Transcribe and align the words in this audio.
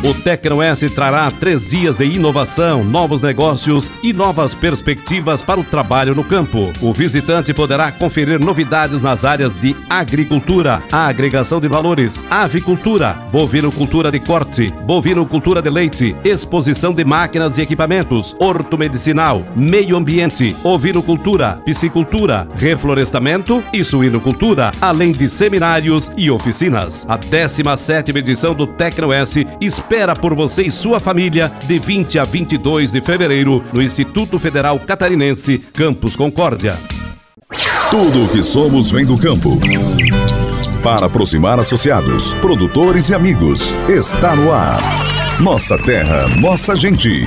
O 0.00 0.14
TecnoS 0.14 0.80
trará 0.94 1.28
três 1.28 1.70
dias 1.70 1.96
de 1.96 2.04
inovação, 2.04 2.84
novos 2.84 3.20
negócios 3.20 3.90
e 4.00 4.12
novas 4.12 4.54
perspectivas 4.54 5.42
para 5.42 5.58
o 5.58 5.64
trabalho 5.64 6.14
no 6.14 6.22
campo. 6.22 6.72
O 6.80 6.92
visitante 6.92 7.52
poderá 7.52 7.90
conferir 7.90 8.38
novidades 8.38 9.02
nas 9.02 9.24
áreas 9.24 9.52
de 9.60 9.74
agricultura, 9.90 10.80
agregação 10.92 11.60
de 11.60 11.66
valores, 11.66 12.24
avicultura, 12.30 13.14
bovinocultura 13.32 14.12
de 14.12 14.20
corte, 14.20 14.72
bovinocultura 14.84 15.60
de 15.60 15.68
leite, 15.68 16.14
exposição 16.24 16.94
de 16.94 17.04
máquinas 17.04 17.58
e 17.58 17.62
equipamentos, 17.62 18.36
ortomedicinal, 18.38 19.44
meio 19.56 19.96
ambiente, 19.96 20.54
ovinocultura, 20.62 21.60
piscicultura, 21.64 22.46
reflorestamento 22.54 23.64
e 23.72 23.84
suinocultura, 23.84 24.70
além 24.80 25.10
de 25.10 25.28
seminários 25.28 26.08
e 26.16 26.30
oficinas. 26.30 27.04
A 27.08 27.16
17 27.16 28.16
edição 28.16 28.54
do 28.54 28.64
TecnoS 28.64 29.34
espera 29.88 30.14
por 30.14 30.34
você 30.34 30.64
e 30.64 30.70
sua 30.70 31.00
família 31.00 31.50
de 31.66 31.78
20 31.78 32.18
a 32.18 32.24
22 32.24 32.92
de 32.92 33.00
fevereiro 33.00 33.64
no 33.72 33.80
Instituto 33.80 34.38
Federal 34.38 34.78
Catarinense, 34.78 35.56
Campus 35.72 36.14
Concórdia. 36.14 36.76
Tudo 37.90 38.26
o 38.26 38.28
que 38.28 38.42
somos 38.42 38.90
vem 38.90 39.06
do 39.06 39.16
campo. 39.16 39.58
Para 40.82 41.06
aproximar 41.06 41.58
associados, 41.58 42.34
produtores 42.34 43.08
e 43.08 43.14
amigos, 43.14 43.74
está 43.88 44.36
no 44.36 44.52
ar. 44.52 44.82
Nossa 45.40 45.78
terra, 45.78 46.28
nossa 46.36 46.76
gente. 46.76 47.22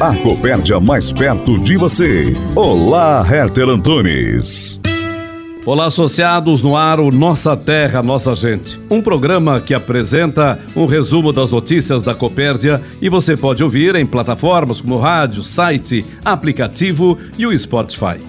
A 0.00 0.16
Copérdia 0.16 0.80
mais 0.80 1.12
perto 1.12 1.60
de 1.60 1.76
você. 1.76 2.34
Olá, 2.56 3.24
Herter 3.30 3.68
Antunes. 3.68 4.80
Olá, 5.66 5.86
associados 5.86 6.62
no 6.62 6.76
ar, 6.76 7.00
o 7.00 7.10
Nossa 7.10 7.56
Terra, 7.56 8.00
Nossa 8.00 8.36
Gente. 8.36 8.80
Um 8.88 9.02
programa 9.02 9.60
que 9.60 9.74
apresenta 9.74 10.60
um 10.76 10.86
resumo 10.86 11.32
das 11.32 11.50
notícias 11.50 12.04
da 12.04 12.14
Copérdia 12.14 12.80
e 13.02 13.08
você 13.08 13.36
pode 13.36 13.64
ouvir 13.64 13.96
em 13.96 14.06
plataformas 14.06 14.80
como 14.80 14.96
rádio, 14.96 15.42
site, 15.42 16.06
aplicativo 16.24 17.18
e 17.36 17.44
o 17.44 17.58
Spotify. 17.58 18.20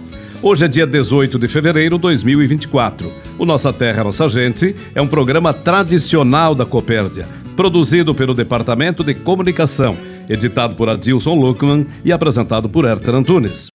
Hoje 0.41 0.65
é 0.65 0.67
dia 0.67 0.87
18 0.87 1.37
de 1.37 1.47
fevereiro 1.47 1.97
de 1.97 2.01
2024. 2.01 3.13
O 3.37 3.45
Nossa 3.45 3.71
Terra, 3.71 4.03
Nossa 4.03 4.27
Gente 4.27 4.75
é 4.95 5.01
um 5.01 5.07
programa 5.07 5.53
tradicional 5.53 6.55
da 6.55 6.65
Copérdia, 6.65 7.27
produzido 7.55 8.15
pelo 8.15 8.33
Departamento 8.33 9.03
de 9.03 9.13
Comunicação, 9.13 9.95
editado 10.27 10.73
por 10.73 10.89
Adilson 10.89 11.35
Luckman 11.35 11.85
e 12.03 12.11
apresentado 12.11 12.67
por 12.67 12.83
Herter 12.83 13.13
Antunes. 13.13 13.69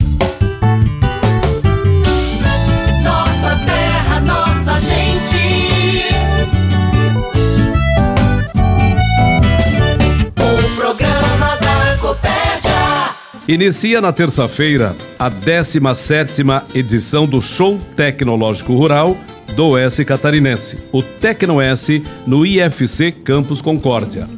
Inicia 13.48 14.00
na 14.00 14.12
terça-feira 14.12 14.94
a 15.18 15.28
17ª 15.28 16.62
edição 16.76 17.26
do 17.26 17.42
Show 17.42 17.76
Tecnológico 17.96 18.72
Rural 18.72 19.16
do 19.56 19.70
Oeste 19.70 20.04
Catarinense, 20.04 20.78
o 20.92 21.02
Tecno-S, 21.02 22.04
no 22.24 22.46
IFC 22.46 23.10
Campus 23.10 23.60
Concórdia. 23.60 24.28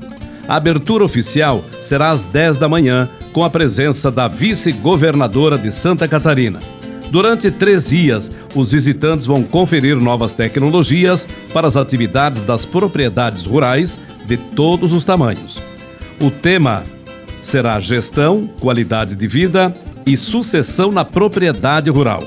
A 0.48 0.56
abertura 0.56 1.04
oficial 1.04 1.62
será 1.82 2.10
às 2.10 2.24
10 2.24 2.56
da 2.56 2.66
manhã, 2.66 3.08
com 3.30 3.44
a 3.44 3.50
presença 3.50 4.10
da 4.10 4.26
vice-governadora 4.26 5.58
de 5.58 5.70
Santa 5.70 6.08
Catarina. 6.08 6.60
Durante 7.10 7.50
três 7.50 7.90
dias, 7.90 8.32
os 8.54 8.72
visitantes 8.72 9.26
vão 9.26 9.42
conferir 9.42 9.96
novas 9.96 10.32
tecnologias 10.32 11.26
para 11.52 11.68
as 11.68 11.76
atividades 11.76 12.40
das 12.40 12.64
propriedades 12.64 13.44
rurais 13.44 14.00
de 14.24 14.38
todos 14.38 14.94
os 14.94 15.04
tamanhos. 15.04 15.62
O 16.18 16.30
tema 16.30 16.82
será 17.44 17.78
gestão, 17.78 18.48
qualidade 18.58 19.14
de 19.14 19.26
vida 19.28 19.72
e 20.06 20.16
sucessão 20.16 20.90
na 20.90 21.04
propriedade 21.04 21.90
rural. 21.90 22.22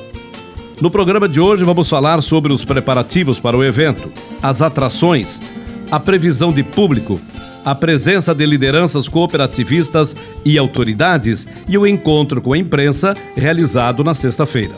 No 0.80 0.92
programa 0.92 1.28
de 1.28 1.40
hoje 1.40 1.64
vamos 1.64 1.90
falar 1.90 2.22
sobre 2.22 2.54
os 2.54 2.64
preparativos 2.64 3.40
para 3.40 3.58
o 3.58 3.64
evento, 3.64 4.12
as 4.42 4.62
atrações, 4.62 5.42
a 5.90 6.00
previsão 6.00 6.50
de 6.50 6.62
público, 6.62 7.20
a 7.66 7.74
presença 7.74 8.34
de 8.34 8.46
lideranças 8.46 9.10
cooperativistas 9.10 10.16
e 10.46 10.58
autoridades 10.58 11.48
e 11.68 11.78
o 11.78 11.88
encontro 11.88 12.40
com 12.40 12.54
a 12.54 12.58
imprensa 12.58 13.16
realizado 13.36 14.04
na 14.04 14.14
sexta-feira. 14.14 14.76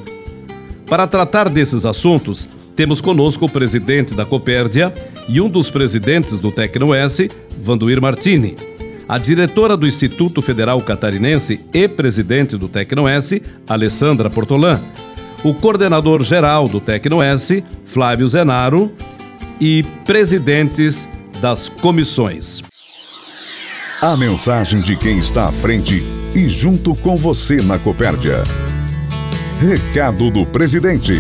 Para 0.88 1.06
tratar 1.06 1.50
desses 1.50 1.86
assuntos, 1.86 2.48
temos 2.78 3.02
conosco 3.02 3.46
o 3.46 3.50
presidente 3.50 4.16
da 4.16 4.26
Copérdia 4.26 4.92
e 5.28 5.42
um 5.42 5.50
dos 5.50 5.70
presidentes 5.70 6.40
do 6.40 6.50
Tecno-S, 6.50 7.30
Vanduir 7.60 8.02
Martini 8.02 8.56
a 9.10 9.18
diretora 9.18 9.76
do 9.76 9.88
Instituto 9.88 10.40
Federal 10.40 10.80
Catarinense 10.82 11.60
e 11.74 11.88
presidente 11.88 12.56
do 12.56 12.70
Tecno-S, 12.70 13.42
Alessandra 13.68 14.30
Portolan, 14.30 14.80
o 15.44 15.52
coordenador 15.52 16.22
geral 16.22 16.70
do 16.70 16.80
Tecno-S, 16.80 17.64
Flávio 17.86 18.28
Zenaro, 18.28 18.92
e 19.60 19.84
presidentes 20.06 21.10
das 21.42 21.68
comissões. 21.68 22.62
A 24.00 24.16
mensagem 24.16 24.80
de 24.80 24.96
quem 24.96 25.18
está 25.18 25.48
à 25.48 25.52
frente 25.52 26.04
e 26.36 26.48
junto 26.48 26.96
com 26.96 27.18
você 27.18 27.58
na 27.64 27.80
Copérdia. 27.80 28.44
Recado 29.60 30.30
do 30.30 30.46
presidente. 30.46 31.20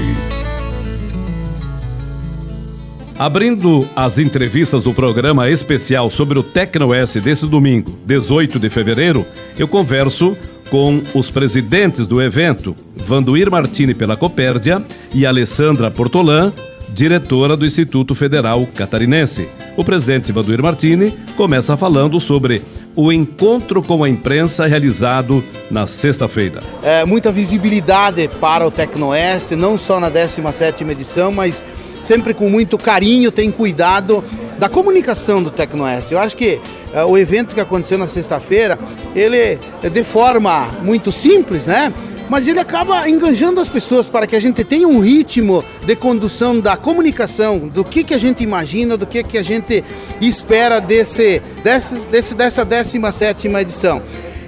Abrindo 3.19 3.85
as 3.97 4.17
entrevistas 4.17 4.85
do 4.85 4.93
programa 4.93 5.49
especial 5.49 6.09
sobre 6.09 6.39
o 6.39 6.43
Tecno-S 6.43 7.19
desse 7.19 7.45
domingo, 7.45 7.99
18 8.05 8.57
de 8.57 8.69
fevereiro, 8.69 9.25
eu 9.57 9.67
converso 9.67 10.37
com 10.71 11.01
os 11.13 11.29
presidentes 11.29 12.07
do 12.07 12.21
evento, 12.21 12.73
Vanduir 12.95 13.51
Martini 13.51 13.93
pela 13.93 14.15
Copérdia 14.15 14.81
e 15.13 15.25
Alessandra 15.25 15.91
Portolan, 15.91 16.53
diretora 16.93 17.57
do 17.57 17.65
Instituto 17.65 18.15
Federal 18.15 18.65
Catarinense. 18.73 19.49
O 19.75 19.83
presidente 19.83 20.31
Vanduir 20.31 20.63
Martini 20.63 21.11
começa 21.35 21.75
falando 21.75 22.21
sobre 22.21 22.61
o 22.95 23.11
encontro 23.11 23.83
com 23.83 24.01
a 24.01 24.07
imprensa 24.07 24.65
realizado 24.65 25.43
na 25.69 25.87
sexta-feira. 25.87 26.61
É, 26.81 27.03
muita 27.03 27.33
visibilidade 27.33 28.29
para 28.39 28.65
o 28.65 28.71
Tecnoeste, 28.71 29.57
não 29.57 29.77
só 29.77 29.99
na 29.99 30.09
17ª 30.09 30.89
edição, 30.89 31.33
mas 31.33 31.61
sempre 32.03 32.33
com 32.33 32.49
muito 32.49 32.77
carinho, 32.77 33.31
tem 33.31 33.51
cuidado 33.51 34.23
da 34.57 34.67
comunicação 34.67 35.41
do 35.41 35.49
Tecnoeste. 35.49 36.13
Eu 36.13 36.19
acho 36.19 36.35
que 36.35 36.59
uh, 36.93 37.05
o 37.05 37.17
evento 37.17 37.53
que 37.53 37.61
aconteceu 37.61 37.97
na 37.97 38.07
sexta-feira, 38.07 38.77
ele 39.15 39.37
é 39.37 39.89
de 39.89 40.03
forma 40.03 40.67
muito 40.83 41.11
simples, 41.11 41.65
né? 41.65 41.93
Mas 42.29 42.47
ele 42.47 42.59
acaba 42.59 43.09
enganjando 43.09 43.59
as 43.59 43.67
pessoas 43.67 44.05
para 44.05 44.27
que 44.27 44.35
a 44.35 44.39
gente 44.39 44.63
tenha 44.63 44.87
um 44.87 44.99
ritmo 44.99 45.63
de 45.83 45.95
condução 45.95 46.59
da 46.59 46.77
comunicação, 46.77 47.57
do 47.57 47.83
que, 47.83 48.03
que 48.03 48.13
a 48.13 48.19
gente 48.19 48.43
imagina, 48.43 48.95
do 48.95 49.07
que, 49.07 49.23
que 49.23 49.37
a 49.37 49.43
gente 49.43 49.83
espera 50.21 50.79
desse, 50.79 51.41
desse, 51.63 51.95
desse, 52.11 52.35
dessa 52.35 52.63
17 52.63 53.47
edição. 53.47 54.01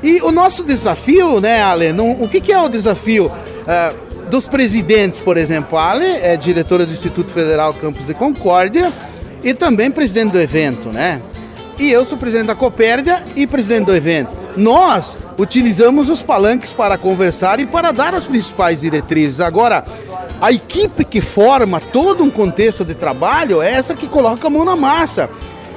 E 0.04 0.22
o 0.22 0.32
nosso 0.32 0.64
desafio, 0.64 1.40
né, 1.40 1.64
Ale? 1.64 1.92
Não, 1.92 2.12
o 2.12 2.28
que, 2.28 2.40
que 2.40 2.52
é 2.52 2.60
o 2.60 2.70
desafio? 2.70 3.26
Uh, 3.28 4.11
dos 4.32 4.48
presidentes, 4.48 5.20
por 5.20 5.36
exemplo, 5.36 5.78
a 5.78 5.92
Ale 5.92 6.06
é 6.06 6.38
diretora 6.38 6.86
do 6.86 6.94
Instituto 6.94 7.30
Federal 7.32 7.74
Campus 7.74 8.06
de 8.08 8.14
Concórdia 8.14 8.92
e 9.44 9.54
também 9.54 9.92
presidente 9.92 10.32
do 10.32 10.40
evento, 10.40 10.88
né? 10.88 11.22
E 11.78 11.92
eu 11.92 12.06
sou 12.06 12.18
presidente 12.18 12.48
da 12.48 12.56
Copérdia 12.56 13.22
e 13.36 13.46
presidente 13.46 13.88
do 13.88 13.96
evento. 13.96 14.32
Nós 14.56 15.18
utilizamos 15.38 16.10
os 16.10 16.24
palanques 16.24 16.72
para 16.72 16.98
conversar 16.98 17.60
e 17.60 17.66
para 17.66 17.92
dar 17.92 18.16
as 18.16 18.26
principais 18.26 18.80
diretrizes. 18.80 19.42
Agora, 19.42 19.84
a 20.40 20.50
equipe 20.50 21.04
que 21.04 21.20
forma 21.20 21.82
todo 21.82 22.24
um 22.24 22.30
contexto 22.30 22.86
de 22.86 22.96
trabalho 22.96 23.62
é 23.62 23.74
essa 23.74 23.94
que 23.94 24.08
coloca 24.08 24.48
a 24.48 24.50
mão 24.50 24.64
na 24.64 24.78
massa. 24.78 25.30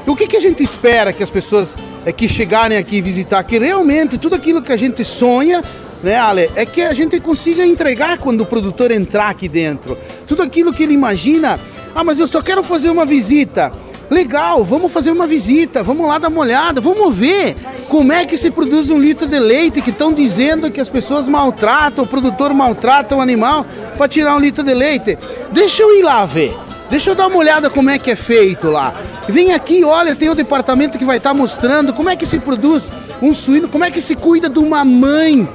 O 0.07 0.15
que, 0.15 0.29
que 0.29 0.37
a 0.37 0.41
gente 0.41 0.63
espera 0.63 1.13
que 1.13 1.25
as 1.25 1.31
pessoas 1.31 1.75
é, 2.07 2.13
que 2.13 2.29
chegarem 2.29 2.79
aqui 2.79 3.01
visitar, 3.01 3.43
que 3.43 3.59
realmente 3.59 4.17
tudo 4.17 4.37
aquilo 4.37 4.63
que 4.63 4.73
a 4.73 4.77
gente 4.77 5.05
sonha 5.05 5.61
né, 6.05 6.17
Ale? 6.17 6.51
É 6.55 6.65
que 6.67 6.83
a 6.83 6.93
gente 6.93 7.19
consiga 7.19 7.67
entregar 7.67 8.19
quando 8.19 8.43
o 8.43 8.47
produtor 8.47 8.91
entrar 8.91 9.31
aqui 9.31 9.49
dentro. 9.49 9.99
Tudo 10.27 10.43
aquilo 10.43 10.73
que 10.73 10.83
ele 10.83 10.93
imagina. 10.93 11.59
Ah, 11.95 12.05
mas 12.05 12.19
eu 12.19 12.29
só 12.29 12.43
quero 12.43 12.63
fazer 12.63 12.91
uma 12.91 13.05
visita. 13.05 13.73
Legal, 14.11 14.63
vamos 14.63 14.93
fazer 14.93 15.11
uma 15.11 15.27
visita, 15.27 15.83
vamos 15.83 16.07
lá 16.07 16.19
dar 16.19 16.29
uma 16.29 16.43
olhada, 16.43 16.79
vamos 16.79 17.17
ver 17.17 17.57
como 17.89 18.13
é 18.13 18.27
que 18.27 18.37
se 18.37 18.51
produz 18.51 18.91
um 18.91 18.99
litro 18.99 19.27
de 19.27 19.39
leite 19.39 19.81
que 19.81 19.89
estão 19.89 20.13
dizendo 20.13 20.71
que 20.71 20.79
as 20.79 20.91
pessoas 20.91 21.27
maltratam, 21.27 22.05
o 22.05 22.07
produtor 22.07 22.53
maltrata 22.53 23.17
o 23.17 23.21
animal 23.21 23.65
para 23.97 24.07
tirar 24.07 24.37
um 24.37 24.41
litro 24.41 24.63
de 24.63 24.75
leite. 24.75 25.19
Deixa 25.53 25.83
eu 25.83 25.99
ir 25.99 26.03
lá 26.03 26.27
ver. 26.27 26.55
Deixa 26.91 27.11
eu 27.11 27.15
dar 27.15 27.29
uma 27.29 27.39
olhada 27.39 27.71
como 27.71 27.89
é 27.89 27.99
que 27.99 28.11
é 28.11 28.17
feito 28.17 28.71
lá. 28.71 28.93
Vem 29.27 29.55
aqui, 29.55 29.83
olha, 29.83 30.15
tem 30.15 30.29
o 30.29 30.35
departamento 30.35 30.99
que 30.99 31.05
vai 31.05 31.17
estar 31.17 31.33
mostrando 31.33 31.95
como 31.95 32.11
é 32.11 32.15
que 32.15 32.27
se 32.27 32.39
produz 32.39 32.85
um 33.23 33.33
suíno, 33.33 33.69
como 33.69 33.85
é 33.85 33.91
que 33.91 34.03
se 34.03 34.15
cuida 34.15 34.51
de 34.51 34.59
uma 34.59 34.85
mãe 34.85 35.49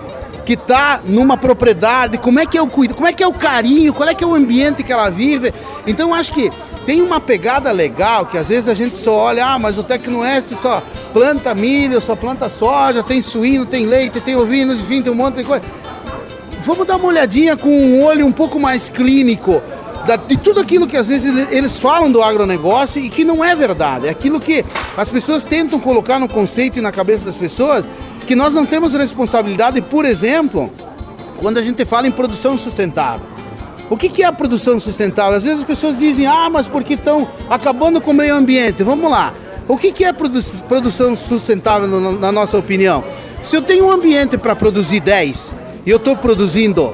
que 0.50 0.54
está 0.54 1.00
numa 1.06 1.38
propriedade, 1.38 2.18
como 2.18 2.40
é 2.40 2.46
que 2.48 2.58
é 2.58 2.62
o 2.64 2.68
como 2.68 3.06
é 3.06 3.14
que 3.14 3.22
é 3.22 3.28
o 3.28 3.34
carinho, 3.34 3.94
qual 3.94 4.10
é 4.10 4.16
que 4.16 4.24
é 4.24 4.28
o 4.28 4.34
ambiente 4.34 4.82
que 4.82 4.92
ela 4.92 5.08
vive. 5.08 5.54
Então 5.86 6.12
acho 6.12 6.34
que 6.34 6.50
tem 6.88 7.04
uma 7.04 7.20
pegada 7.20 7.72
legal 7.72 8.26
que 8.26 8.36
às 8.36 8.50
vezes 8.50 8.68
a 8.68 8.74
gente 8.74 8.98
só 8.98 9.16
olha, 9.16 9.46
ah, 9.46 9.60
mas 9.60 9.78
o 9.78 9.84
Tecnoeste 9.84 10.56
só 10.56 10.82
planta 11.14 11.54
milho, 11.54 12.02
só 12.02 12.16
planta 12.16 12.50
soja, 12.50 13.04
tem 13.04 13.22
suíno, 13.22 13.64
tem 13.64 13.86
leite, 13.86 14.20
tem 14.22 14.36
ovino, 14.36 14.74
enfim, 14.74 15.04
tem 15.04 15.12
um 15.12 15.16
monte 15.16 15.36
de 15.36 15.44
coisa. 15.44 15.64
Vamos 16.66 16.88
dar 16.88 16.96
uma 16.96 17.10
olhadinha 17.10 17.56
com 17.56 17.70
um 17.70 18.04
olho 18.04 18.26
um 18.26 18.32
pouco 18.32 18.60
mais 18.60 18.90
clínico 18.90 19.62
de 20.18 20.38
tudo 20.38 20.60
aquilo 20.60 20.88
que 20.88 20.98
às 20.98 21.08
vezes 21.08 21.52
eles 21.52 21.78
falam 21.78 22.12
do 22.12 22.22
agronegócio 22.22 23.02
e 23.02 23.10
que 23.10 23.24
não 23.24 23.44
é 23.44 23.56
verdade. 23.56 24.08
É 24.08 24.10
aquilo 24.10 24.40
que 24.40 24.66
as 24.98 25.10
pessoas 25.10 25.44
tentam 25.46 25.80
colocar 25.80 26.20
no 26.20 26.28
conceito 26.28 26.78
e 26.78 26.82
na 26.82 26.92
cabeça 26.92 27.26
das 27.26 27.36
pessoas, 27.36 27.86
que 28.26 28.36
nós 28.36 28.54
não 28.54 28.66
temos 28.66 28.94
responsabilidade, 28.94 29.82
por 29.82 30.06
exemplo, 30.06 30.72
quando 31.38 31.58
a 31.58 31.64
gente 31.64 31.84
fala 31.86 32.08
em 32.08 32.12
produção 32.12 32.58
sustentável. 32.58 33.26
O 33.90 33.98
que, 33.98 34.22
é 34.22 34.26
a 34.26 34.32
produção 34.32 34.80
sustentável? 34.80 35.36
Às 35.36 35.44
vezes 35.44 35.60
as 35.60 35.66
pessoas 35.66 35.98
dizem, 35.98 36.28
ah, 36.28 36.48
mas 36.50 36.68
porque 36.68 36.94
estão 36.94 37.28
acabando 37.50 38.00
com 38.00 38.12
o 38.12 38.14
meio 38.14 38.36
ambiente. 38.36 38.84
Vamos 38.84 39.10
lá. 39.10 39.34
O 39.68 39.78
que, 39.78 40.04
é 40.04 40.14
produ 40.14 40.40
produção 40.68 41.16
sustentável 41.16 41.88
na 41.88 42.32
nossa 42.32 42.58
opinião? 42.58 43.04
Se 43.42 43.56
eu 43.56 43.62
tenho 43.62 43.88
um 43.88 43.92
ambiente 43.92 44.38
para 44.38 44.56
produzir 44.56 45.00
10 45.00 45.52
e 45.86 45.90
eu 45.90 45.98
estou 45.98 46.16
produzindo 46.16 46.94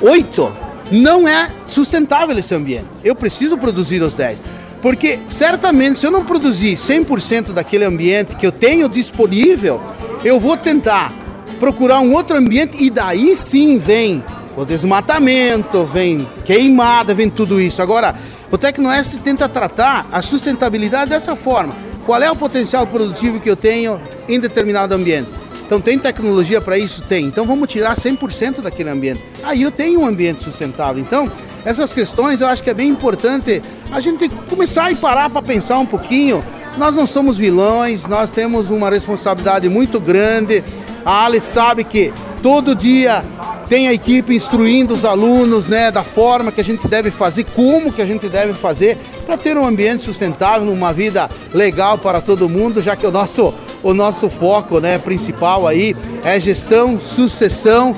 8, 0.00 0.52
não 0.92 1.26
é 1.26 1.50
sustentável 1.66 2.36
esse 2.38 2.54
ambiente. 2.54 2.86
Eu 3.02 3.14
preciso 3.14 3.56
produzir 3.58 4.02
os 4.02 4.14
10. 4.14 4.38
Porque 4.82 5.18
certamente 5.28 5.98
se 5.98 6.06
eu 6.06 6.10
não 6.10 6.24
produzir 6.24 6.76
100% 6.76 7.52
daquele 7.52 7.84
ambiente 7.84 8.36
que 8.36 8.46
eu 8.46 8.52
tenho 8.52 8.88
disponível, 8.88 9.80
eu 10.24 10.38
vou 10.38 10.56
tentar 10.56 11.12
procurar 11.58 12.00
um 12.00 12.12
outro 12.12 12.36
ambiente 12.36 12.76
e 12.84 12.90
daí 12.90 13.34
sim 13.36 13.78
vem 13.78 14.22
o 14.56 14.64
desmatamento, 14.64 15.84
vem 15.84 16.26
queimada, 16.44 17.14
vem 17.14 17.28
tudo 17.28 17.60
isso. 17.60 17.82
Agora, 17.82 18.14
o 18.50 18.56
Tecnoeste 18.56 19.16
tenta 19.18 19.48
tratar 19.48 20.06
a 20.12 20.22
sustentabilidade 20.22 21.10
dessa 21.10 21.34
forma. 21.34 21.74
Qual 22.04 22.22
é 22.22 22.30
o 22.30 22.36
potencial 22.36 22.86
produtivo 22.86 23.40
que 23.40 23.50
eu 23.50 23.56
tenho 23.56 24.00
em 24.28 24.38
determinado 24.38 24.94
ambiente? 24.94 25.28
Então 25.66 25.80
tem 25.80 25.98
tecnologia 25.98 26.60
para 26.60 26.78
isso? 26.78 27.02
Tem. 27.02 27.24
Então 27.24 27.44
vamos 27.44 27.68
tirar 27.68 27.96
100% 27.96 28.60
daquele 28.60 28.88
ambiente. 28.88 29.20
Aí 29.42 29.62
eu 29.62 29.72
tenho 29.72 30.00
um 30.00 30.06
ambiente 30.06 30.44
sustentável. 30.44 31.02
Então, 31.02 31.30
essas 31.66 31.92
questões 31.92 32.40
eu 32.40 32.46
acho 32.46 32.62
que 32.62 32.70
é 32.70 32.74
bem 32.74 32.88
importante 32.88 33.60
a 33.90 34.00
gente 34.00 34.28
começar 34.48 34.92
e 34.92 34.94
parar 34.94 35.28
para 35.28 35.42
pensar 35.42 35.80
um 35.80 35.84
pouquinho. 35.84 36.42
Nós 36.78 36.94
não 36.94 37.08
somos 37.08 37.36
vilões, 37.36 38.06
nós 38.06 38.30
temos 38.30 38.70
uma 38.70 38.88
responsabilidade 38.88 39.68
muito 39.68 40.00
grande. 40.00 40.62
A 41.04 41.24
Alice 41.24 41.48
sabe 41.48 41.82
que 41.82 42.12
todo 42.40 42.72
dia 42.72 43.24
tem 43.68 43.88
a 43.88 43.92
equipe 43.92 44.36
instruindo 44.36 44.94
os 44.94 45.04
alunos 45.04 45.66
né, 45.66 45.90
da 45.90 46.04
forma 46.04 46.52
que 46.52 46.60
a 46.60 46.64
gente 46.64 46.86
deve 46.86 47.10
fazer, 47.10 47.42
como 47.42 47.92
que 47.92 48.00
a 48.00 48.06
gente 48.06 48.28
deve 48.28 48.52
fazer 48.52 48.96
para 49.26 49.36
ter 49.36 49.58
um 49.58 49.66
ambiente 49.66 50.04
sustentável, 50.04 50.72
uma 50.72 50.92
vida 50.92 51.28
legal 51.52 51.98
para 51.98 52.20
todo 52.20 52.48
mundo, 52.48 52.80
já 52.80 52.94
que 52.94 53.04
o 53.04 53.10
nosso, 53.10 53.52
o 53.82 53.92
nosso 53.92 54.30
foco 54.30 54.78
né, 54.78 54.98
principal 54.98 55.66
aí 55.66 55.96
é 56.22 56.38
gestão, 56.38 57.00
sucessão 57.00 57.96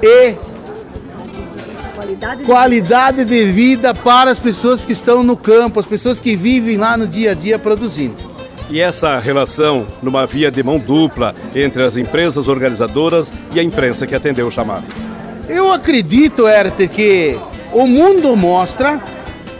e 0.00 0.36
qualidade 2.20 2.40
de, 2.40 2.44
qualidade 2.44 3.24
de 3.24 3.44
vida 3.46 3.94
para 3.94 4.30
as 4.30 4.38
pessoas 4.38 4.84
que 4.84 4.92
estão 4.92 5.22
no 5.22 5.36
campo, 5.36 5.80
as 5.80 5.86
pessoas 5.86 6.20
que 6.20 6.36
vivem 6.36 6.76
lá 6.76 6.96
no 6.96 7.06
dia 7.06 7.30
a 7.30 7.34
dia 7.34 7.58
produzindo. 7.58 8.16
E 8.68 8.80
essa 8.80 9.18
relação 9.18 9.86
numa 10.02 10.26
via 10.26 10.50
de 10.50 10.62
mão 10.62 10.78
dupla 10.78 11.34
entre 11.54 11.82
as 11.82 11.96
empresas 11.96 12.46
organizadoras 12.46 13.32
e 13.52 13.58
a 13.58 13.62
imprensa 13.62 14.06
que 14.06 14.14
atendeu 14.14 14.46
o 14.46 14.50
chamado? 14.50 14.84
Eu 15.48 15.72
acredito, 15.72 16.46
Herter, 16.46 16.88
que 16.88 17.36
o 17.72 17.86
mundo 17.86 18.36
mostra 18.36 19.02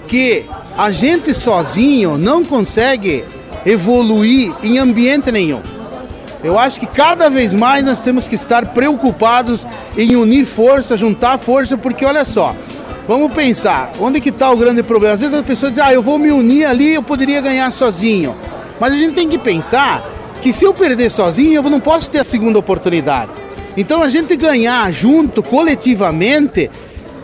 que 0.06 0.44
a 0.76 0.92
gente 0.92 1.34
sozinho 1.34 2.16
não 2.16 2.44
consegue 2.44 3.24
evoluir 3.66 4.54
em 4.62 4.78
ambiente 4.78 5.32
nenhum. 5.32 5.60
Eu 6.42 6.58
acho 6.58 6.80
que 6.80 6.86
cada 6.86 7.28
vez 7.28 7.52
mais 7.52 7.84
nós 7.84 8.00
temos 8.00 8.26
que 8.26 8.34
estar 8.34 8.66
preocupados 8.66 9.66
em 9.96 10.16
unir 10.16 10.46
força, 10.46 10.96
juntar 10.96 11.38
força, 11.38 11.76
porque 11.76 12.04
olha 12.04 12.24
só, 12.24 12.54
vamos 13.06 13.32
pensar, 13.34 13.90
onde 14.00 14.20
que 14.20 14.30
está 14.30 14.50
o 14.50 14.56
grande 14.56 14.82
problema? 14.82 15.14
Às 15.14 15.20
vezes 15.20 15.34
as 15.34 15.44
pessoas 15.44 15.72
dizem, 15.72 15.84
ah, 15.84 15.92
eu 15.92 16.02
vou 16.02 16.18
me 16.18 16.30
unir 16.30 16.64
ali, 16.64 16.94
eu 16.94 17.02
poderia 17.02 17.40
ganhar 17.40 17.70
sozinho. 17.70 18.34
Mas 18.80 18.92
a 18.92 18.96
gente 18.96 19.14
tem 19.14 19.28
que 19.28 19.38
pensar 19.38 20.02
que 20.40 20.52
se 20.52 20.64
eu 20.64 20.72
perder 20.72 21.10
sozinho, 21.10 21.54
eu 21.54 21.62
não 21.62 21.80
posso 21.80 22.10
ter 22.10 22.20
a 22.20 22.24
segunda 22.24 22.58
oportunidade. 22.58 23.30
Então 23.76 24.02
a 24.02 24.08
gente 24.08 24.34
ganhar 24.36 24.90
junto, 24.92 25.42
coletivamente, 25.42 26.70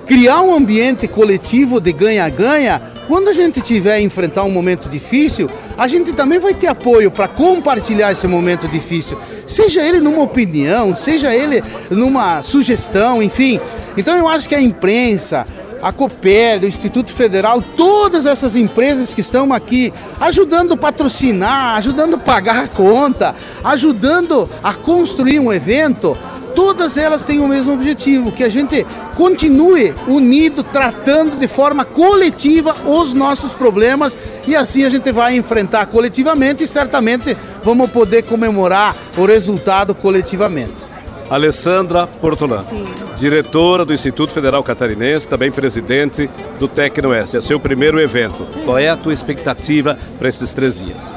criar 0.07 0.43
um 0.43 0.55
ambiente 0.55 1.09
coletivo 1.09 1.81
de 1.81 1.93
ganha-ganha, 1.93 2.81
quando 3.09 3.29
a 3.29 3.33
gente 3.33 3.61
tiver 3.61 3.95
a 3.95 4.01
enfrentar 4.01 4.45
um 4.45 4.51
momento 4.51 4.89
difícil, 4.89 5.51
a 5.77 5.87
gente 5.89 6.13
também 6.13 6.39
vai 6.39 6.55
ter 6.55 6.69
apoio 6.69 7.11
para 7.11 7.29
compartilhar 7.29 8.13
esse 8.13 8.27
momento 8.27 8.67
difícil. 8.69 9.19
Seja 9.47 9.83
ele 9.83 10.01
numa 10.01 10.23
opinião, 10.23 10.95
seja 10.97 11.35
ele 11.35 11.63
numa 11.91 12.43
sugestão, 12.43 13.23
enfim. 13.23 13.61
Então 13.97 14.17
eu 14.17 14.27
acho 14.29 14.49
que 14.49 14.55
a 14.55 14.61
imprensa, 14.61 15.47
a 15.83 15.93
Copel, 15.93 16.61
o 16.63 16.67
Instituto 16.67 17.13
Federal, 17.13 17.63
todas 17.63 18.27
essas 18.27 18.57
empresas 18.57 19.13
que 19.13 19.21
estão 19.21 19.53
aqui 19.53 19.93
ajudando 20.21 20.73
a 20.73 20.77
patrocinar, 20.77 21.77
ajudando 21.77 22.15
a 22.15 22.19
pagar 22.19 22.65
a 22.65 22.69
conta, 22.69 23.35
ajudando 23.63 24.49
a 24.63 24.73
construir 24.73 25.39
um 25.39 25.53
evento, 25.53 26.17
todas 26.57 26.97
elas 26.97 27.25
têm 27.25 27.39
o 27.39 27.47
mesmo 27.47 27.75
objetivo, 27.75 28.33
que 28.33 28.43
a 28.43 28.49
gente 28.49 28.85
continue 29.15 29.95
unido, 30.09 30.65
tratando 30.65 31.39
de 31.39 31.47
forma 31.47 31.85
coletiva 31.85 32.75
os 32.87 33.13
nossos 33.13 33.55
problemas 33.55 34.17
e 34.49 34.57
assim 34.57 34.83
a 34.83 34.89
gente 34.89 35.13
vai 35.13 35.37
enfrentar 35.37 35.85
coletivamente 35.87 36.65
e 36.65 36.67
certamente 36.67 37.37
vamos 37.63 37.91
poder 37.91 38.23
comemorar 38.23 38.97
o 39.19 39.27
resultado 39.27 39.95
coletivamente. 39.95 40.87
Alessandra 41.29 42.07
Portolan, 42.07 42.63
Sim. 42.63 42.85
diretora 43.17 43.85
do 43.85 43.93
Instituto 43.93 44.33
Federal 44.33 44.63
Catarinense, 44.63 45.29
também 45.29 45.51
presidente 45.51 46.31
do 46.59 46.69
Tecnoeste. 46.69 47.37
É 47.37 47.41
seu 47.41 47.59
primeiro 47.59 48.01
evento. 48.01 48.47
Qual 48.65 48.79
é 48.79 48.89
a 48.89 48.97
tua 48.97 49.13
expectativa 49.13 49.99
para 50.19 50.29
esses 50.29 50.53
três 50.53 50.81
dias? 50.81 51.13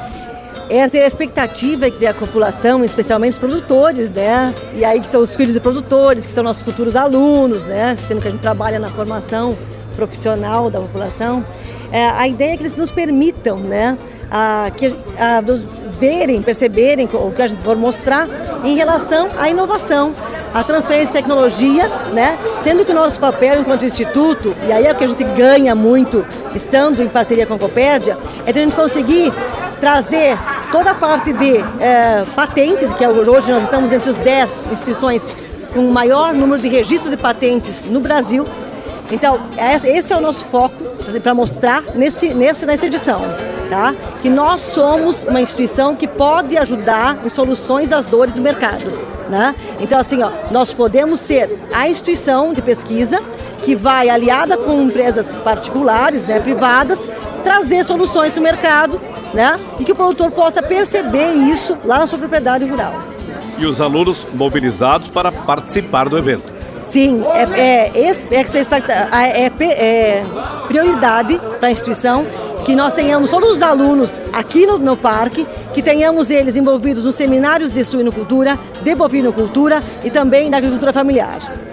É 0.70 0.88
ter 0.88 1.02
a 1.02 1.06
expectativa 1.06 1.90
que 1.90 2.06
a 2.06 2.14
população, 2.14 2.84
especialmente 2.84 3.32
os 3.32 3.38
produtores, 3.38 4.10
né? 4.10 4.54
E 4.74 4.84
aí 4.84 5.00
que 5.00 5.08
são 5.08 5.20
os 5.20 5.34
filhos 5.34 5.54
de 5.54 5.60
produtores, 5.60 6.24
que 6.24 6.32
são 6.32 6.44
nossos 6.44 6.62
futuros 6.62 6.94
alunos, 6.94 7.64
né? 7.64 7.98
Sendo 8.06 8.22
que 8.22 8.28
a 8.28 8.30
gente 8.30 8.40
trabalha 8.40 8.78
na 8.78 8.88
formação 8.88 9.58
profissional 9.96 10.70
da 10.70 10.80
população. 10.80 11.44
É, 11.90 12.06
a 12.06 12.28
ideia 12.28 12.54
é 12.54 12.56
que 12.56 12.62
eles 12.62 12.76
nos 12.76 12.92
permitam, 12.92 13.58
né? 13.58 13.98
a, 14.30 14.70
que, 14.74 14.94
a, 15.18 15.42
verem, 15.98 16.40
perceberem 16.40 17.08
o 17.12 17.32
que 17.32 17.42
a 17.42 17.46
gente 17.48 17.62
for 17.62 17.76
mostrar 17.76 18.28
em 18.64 18.76
relação 18.76 19.28
à 19.38 19.50
inovação, 19.50 20.14
à 20.54 20.62
transferência 20.62 21.08
de 21.08 21.12
tecnologia, 21.14 21.88
né? 22.12 22.38
sendo 22.60 22.84
que 22.84 22.92
o 22.92 22.94
nosso 22.94 23.18
papel 23.18 23.60
enquanto 23.60 23.84
instituto, 23.84 24.54
e 24.68 24.72
aí 24.72 24.86
é 24.86 24.92
o 24.92 24.94
que 24.94 25.04
a 25.04 25.08
gente 25.08 25.24
ganha 25.24 25.74
muito 25.74 26.24
estando 26.54 27.02
em 27.02 27.08
parceria 27.08 27.46
com 27.46 27.54
a 27.54 27.58
Copérdia, 27.58 28.16
é 28.46 28.52
de 28.52 28.58
a 28.60 28.62
gente 28.62 28.76
conseguir 28.76 29.32
trazer 29.80 30.38
toda 30.70 30.92
a 30.92 30.94
parte 30.94 31.32
de 31.32 31.58
é, 31.80 32.24
patentes, 32.34 32.92
que 32.94 33.04
é 33.04 33.08
hoje 33.08 33.52
nós 33.52 33.64
estamos 33.64 33.92
entre 33.92 34.08
os 34.08 34.16
10 34.16 34.68
instituições 34.72 35.28
com 35.72 35.80
o 35.80 35.92
maior 35.92 36.34
número 36.34 36.60
de 36.60 36.68
registros 36.68 37.10
de 37.10 37.16
patentes 37.16 37.84
no 37.84 38.00
Brasil. 38.00 38.44
Então, 39.10 39.40
esse 39.84 40.12
é 40.12 40.16
o 40.16 40.20
nosso 40.20 40.44
foco 40.44 40.84
para 41.22 41.34
mostrar 41.34 41.82
nesse, 41.94 42.32
nesse, 42.34 42.64
nessa 42.64 42.86
edição 42.86 43.20
tá? 43.70 43.94
Que 44.20 44.28
nós 44.28 44.60
somos 44.60 45.22
uma 45.22 45.40
instituição 45.40 45.94
que 45.94 46.06
pode 46.06 46.58
ajudar 46.58 47.18
em 47.24 47.28
soluções 47.28 47.92
às 47.92 48.08
dores 48.08 48.34
do 48.34 48.40
mercado, 48.40 48.92
né? 49.30 49.54
Então 49.78 49.98
assim, 49.98 50.22
ó, 50.22 50.30
nós 50.50 50.74
podemos 50.74 51.20
ser 51.20 51.56
a 51.72 51.88
instituição 51.88 52.52
de 52.52 52.60
pesquisa 52.60 53.22
que 53.64 53.76
vai 53.76 54.10
aliada 54.10 54.56
com 54.56 54.82
empresas 54.82 55.30
particulares, 55.44 56.26
né, 56.26 56.40
privadas, 56.40 57.06
trazer 57.44 57.84
soluções 57.84 58.32
para 58.32 58.40
o 58.40 58.42
mercado, 58.42 59.00
né? 59.34 59.58
E 59.78 59.84
que 59.84 59.92
o 59.92 59.94
produtor 59.94 60.30
possa 60.30 60.62
perceber 60.62 61.32
isso 61.32 61.76
lá 61.84 61.98
na 61.98 62.06
sua 62.06 62.18
propriedade 62.18 62.64
rural. 62.64 62.92
E 63.58 63.66
os 63.66 63.80
alunos 63.80 64.26
mobilizados 64.34 65.08
para 65.08 65.30
participar 65.30 66.08
do 66.08 66.16
evento. 66.16 66.52
Sim, 66.80 67.22
é, 67.34 67.42
é, 67.60 67.92
é, 67.94 68.10
é, 69.60 70.18
é 70.18 70.24
prioridade 70.66 71.38
para 71.58 71.68
a 71.68 71.72
instituição 71.72 72.26
que 72.64 72.74
nós 72.74 72.92
tenhamos 72.92 73.30
todos 73.30 73.56
os 73.56 73.62
alunos 73.62 74.20
aqui 74.32 74.66
no, 74.66 74.78
no 74.78 74.96
parque, 74.96 75.46
que 75.72 75.82
tenhamos 75.82 76.30
eles 76.30 76.56
envolvidos 76.56 77.04
nos 77.04 77.14
seminários 77.14 77.70
de 77.70 77.84
suinocultura, 77.84 78.58
de 78.82 78.94
bovinocultura 78.94 79.82
e 80.04 80.10
também 80.10 80.50
da 80.50 80.58
agricultura 80.58 80.92
familiar. 80.92 81.69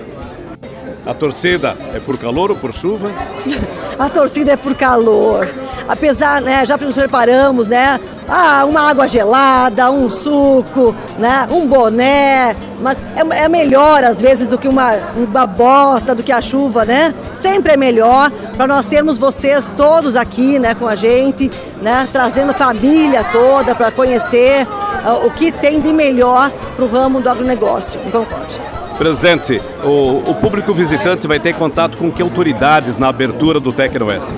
A 1.07 1.13
torcida 1.13 1.73
é 1.93 2.01
por 2.01 2.17
calor 2.17 2.51
ou 2.51 2.57
por 2.57 2.73
chuva? 2.73 3.09
a 3.97 4.09
torcida 4.09 4.51
é 4.51 4.57
por 4.57 4.75
calor. 4.75 5.47
Apesar, 5.87 6.41
né, 6.41 6.65
já 6.65 6.75
nos 6.75 6.95
preparamos, 6.95 7.69
né, 7.69 7.97
ah, 8.27 8.65
uma 8.65 8.89
água 8.89 9.07
gelada, 9.07 9.89
um 9.89 10.09
suco, 10.09 10.93
né, 11.17 11.47
um 11.49 11.65
boné, 11.65 12.53
mas 12.81 13.01
é, 13.15 13.43
é 13.45 13.47
melhor 13.47 14.03
às 14.03 14.21
vezes 14.21 14.49
do 14.49 14.57
que 14.57 14.67
uma, 14.67 14.95
uma 15.15 15.47
bota, 15.47 16.13
do 16.13 16.21
que 16.21 16.31
a 16.31 16.41
chuva, 16.41 16.83
né? 16.83 17.13
Sempre 17.33 17.71
é 17.71 17.77
melhor 17.77 18.29
para 18.57 18.67
nós 18.67 18.85
termos 18.85 19.17
vocês 19.17 19.71
todos 19.77 20.17
aqui, 20.17 20.59
né, 20.59 20.75
com 20.75 20.89
a 20.89 20.95
gente, 20.95 21.49
né, 21.81 22.05
trazendo 22.11 22.53
família 22.53 23.23
toda 23.31 23.73
para 23.73 23.91
conhecer 23.91 24.67
uh, 25.05 25.25
o 25.25 25.31
que 25.31 25.53
tem 25.53 25.79
de 25.79 25.93
melhor 25.93 26.51
para 26.75 26.83
o 26.83 26.87
ramo 26.89 27.21
do 27.21 27.29
agronegócio 27.29 27.97
em 28.05 28.11
Concórdia. 28.11 28.76
Presidente, 28.97 29.61
o, 29.83 30.23
o, 30.31 30.35
público 30.35 30.73
visitante 30.73 31.27
vai 31.27 31.39
ter 31.39 31.53
contato 31.55 31.97
com 31.97 32.11
que 32.11 32.21
autoridades 32.21 32.97
na 32.97 33.09
abertura 33.09 33.59
do 33.59 33.71
Tecnoeste? 33.71 34.33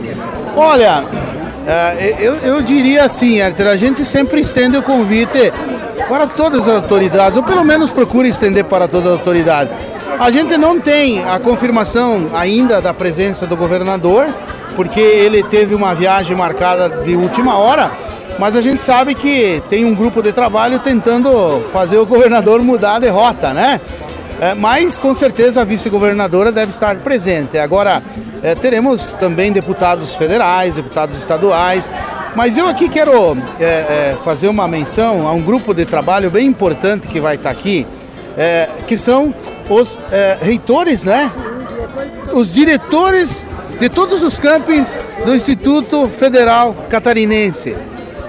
Olha, 0.55 1.03
é, 1.65 2.15
eu, 2.19 2.35
eu 2.35 2.61
diria 2.61 3.05
assim, 3.05 3.41
Arthur, 3.41 3.67
a 3.67 3.77
gente 3.77 4.03
sempre 4.03 4.41
estende 4.41 4.75
o 4.75 4.83
convite 4.83 5.53
para 6.09 6.27
todas 6.27 6.67
as 6.67 6.75
autoridades, 6.75 7.37
ou 7.37 7.43
pelo 7.43 7.63
menos 7.63 7.91
procura 7.91 8.27
estender 8.27 8.65
para 8.65 8.87
todas 8.87 9.05
as 9.07 9.13
autoridades. 9.13 9.71
A 10.19 10.29
gente 10.29 10.57
não 10.57 10.77
tem 10.77 11.23
a 11.23 11.39
confirmação 11.39 12.27
ainda 12.33 12.81
da 12.81 12.93
presença 12.93 13.47
do 13.47 13.55
governador, 13.55 14.27
porque 14.75 14.99
ele 14.99 15.41
teve 15.43 15.73
uma 15.73 15.95
viagem 15.95 16.35
marcada 16.35 16.89
de 16.89 17.15
última 17.15 17.57
hora, 17.57 17.89
mas 18.37 18.55
a 18.55 18.61
gente 18.61 18.81
sabe 18.81 19.13
que 19.13 19.61
tem 19.69 19.85
um 19.85 19.93
grupo 19.93 20.21
de 20.21 20.33
trabalho 20.33 20.79
tentando 20.79 21.63
fazer 21.71 21.97
o 21.97 22.05
governador 22.05 22.61
mudar 22.61 22.95
a 22.95 22.99
derrota, 22.99 23.53
né? 23.53 23.79
É, 24.41 24.53
mas 24.55 24.98
com 24.98 25.13
certeza 25.13 25.62
a 25.62 25.63
vice-governadora 25.65 26.51
deve 26.51 26.72
estar 26.72 26.96
presente. 26.98 27.58
Agora, 27.58 28.01
é, 28.41 28.55
teremos 28.55 29.13
também 29.13 29.51
deputados 29.51 30.15
federais, 30.15 30.74
deputados 30.74 31.17
estaduais, 31.17 31.89
mas 32.36 32.58
eu 32.58 32.67
aqui 32.67 32.88
quero 32.88 33.38
é, 33.60 33.63
é, 33.63 34.17
fazer 34.24 34.48
uma 34.48 34.67
menção 34.67 35.27
a 35.27 35.34
um 35.34 35.41
grupo 35.41 35.74
de 35.74 35.86
trabalho 35.86 36.29
bem 36.29 36.48
importante 36.48 37.08
que 37.08 37.19
vai 37.19 37.36
estar 37.36 37.50
aqui, 37.50 37.86
é, 38.38 38.69
que 38.88 38.98
são 38.98 39.34
os 39.69 40.00
é, 40.12 40.38
reitores, 40.41 41.03
né? 41.03 41.29
Os 42.34 42.53
diretores 42.53 43.46
de 43.79 43.89
todos 43.89 44.24
os 44.24 44.38
campings 44.38 44.98
do 45.25 45.36
Instituto 45.36 46.10
Federal 46.17 46.74
Catarinense. 46.89 47.75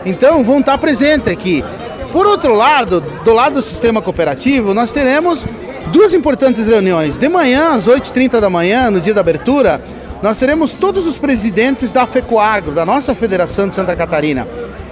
Então 0.05 0.43
vão 0.43 0.61
estar 0.61 0.79
presentes 0.79 1.33
aqui. 1.33 1.64
Por 2.12 2.26
outro 2.26 2.55
lado, 2.55 3.00
do 3.00 3.33
lado 3.33 3.55
do 3.55 3.62
sistema 3.62 4.02
cooperativo, 4.02 4.75
nós 4.75 4.90
teremos 4.90 5.47
duas 5.93 6.12
importantes 6.12 6.67
reuniões. 6.67 7.19
De 7.19 7.29
manhã, 7.29 7.71
às 7.71 7.87
8h30 7.87 8.40
da 8.40 8.50
manhã, 8.50 8.90
no 8.90 9.00
dia 9.00 9.14
da 9.14 9.21
abertura, 9.21 9.81
nós 10.21 10.38
teremos 10.38 10.73
todos 10.73 11.07
os 11.07 11.17
presidentes 11.17 11.93
da 11.93 12.07
FECOAGRO, 12.07 12.73
da 12.73 12.85
nossa 12.85 13.14
Federação 13.14 13.69
de 13.69 13.75
Santa 13.75 13.95
Catarina. 13.95 14.47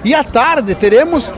E 0.05 0.15
à 0.15 0.23
tarde 0.23 0.75
teremos, 0.77 1.33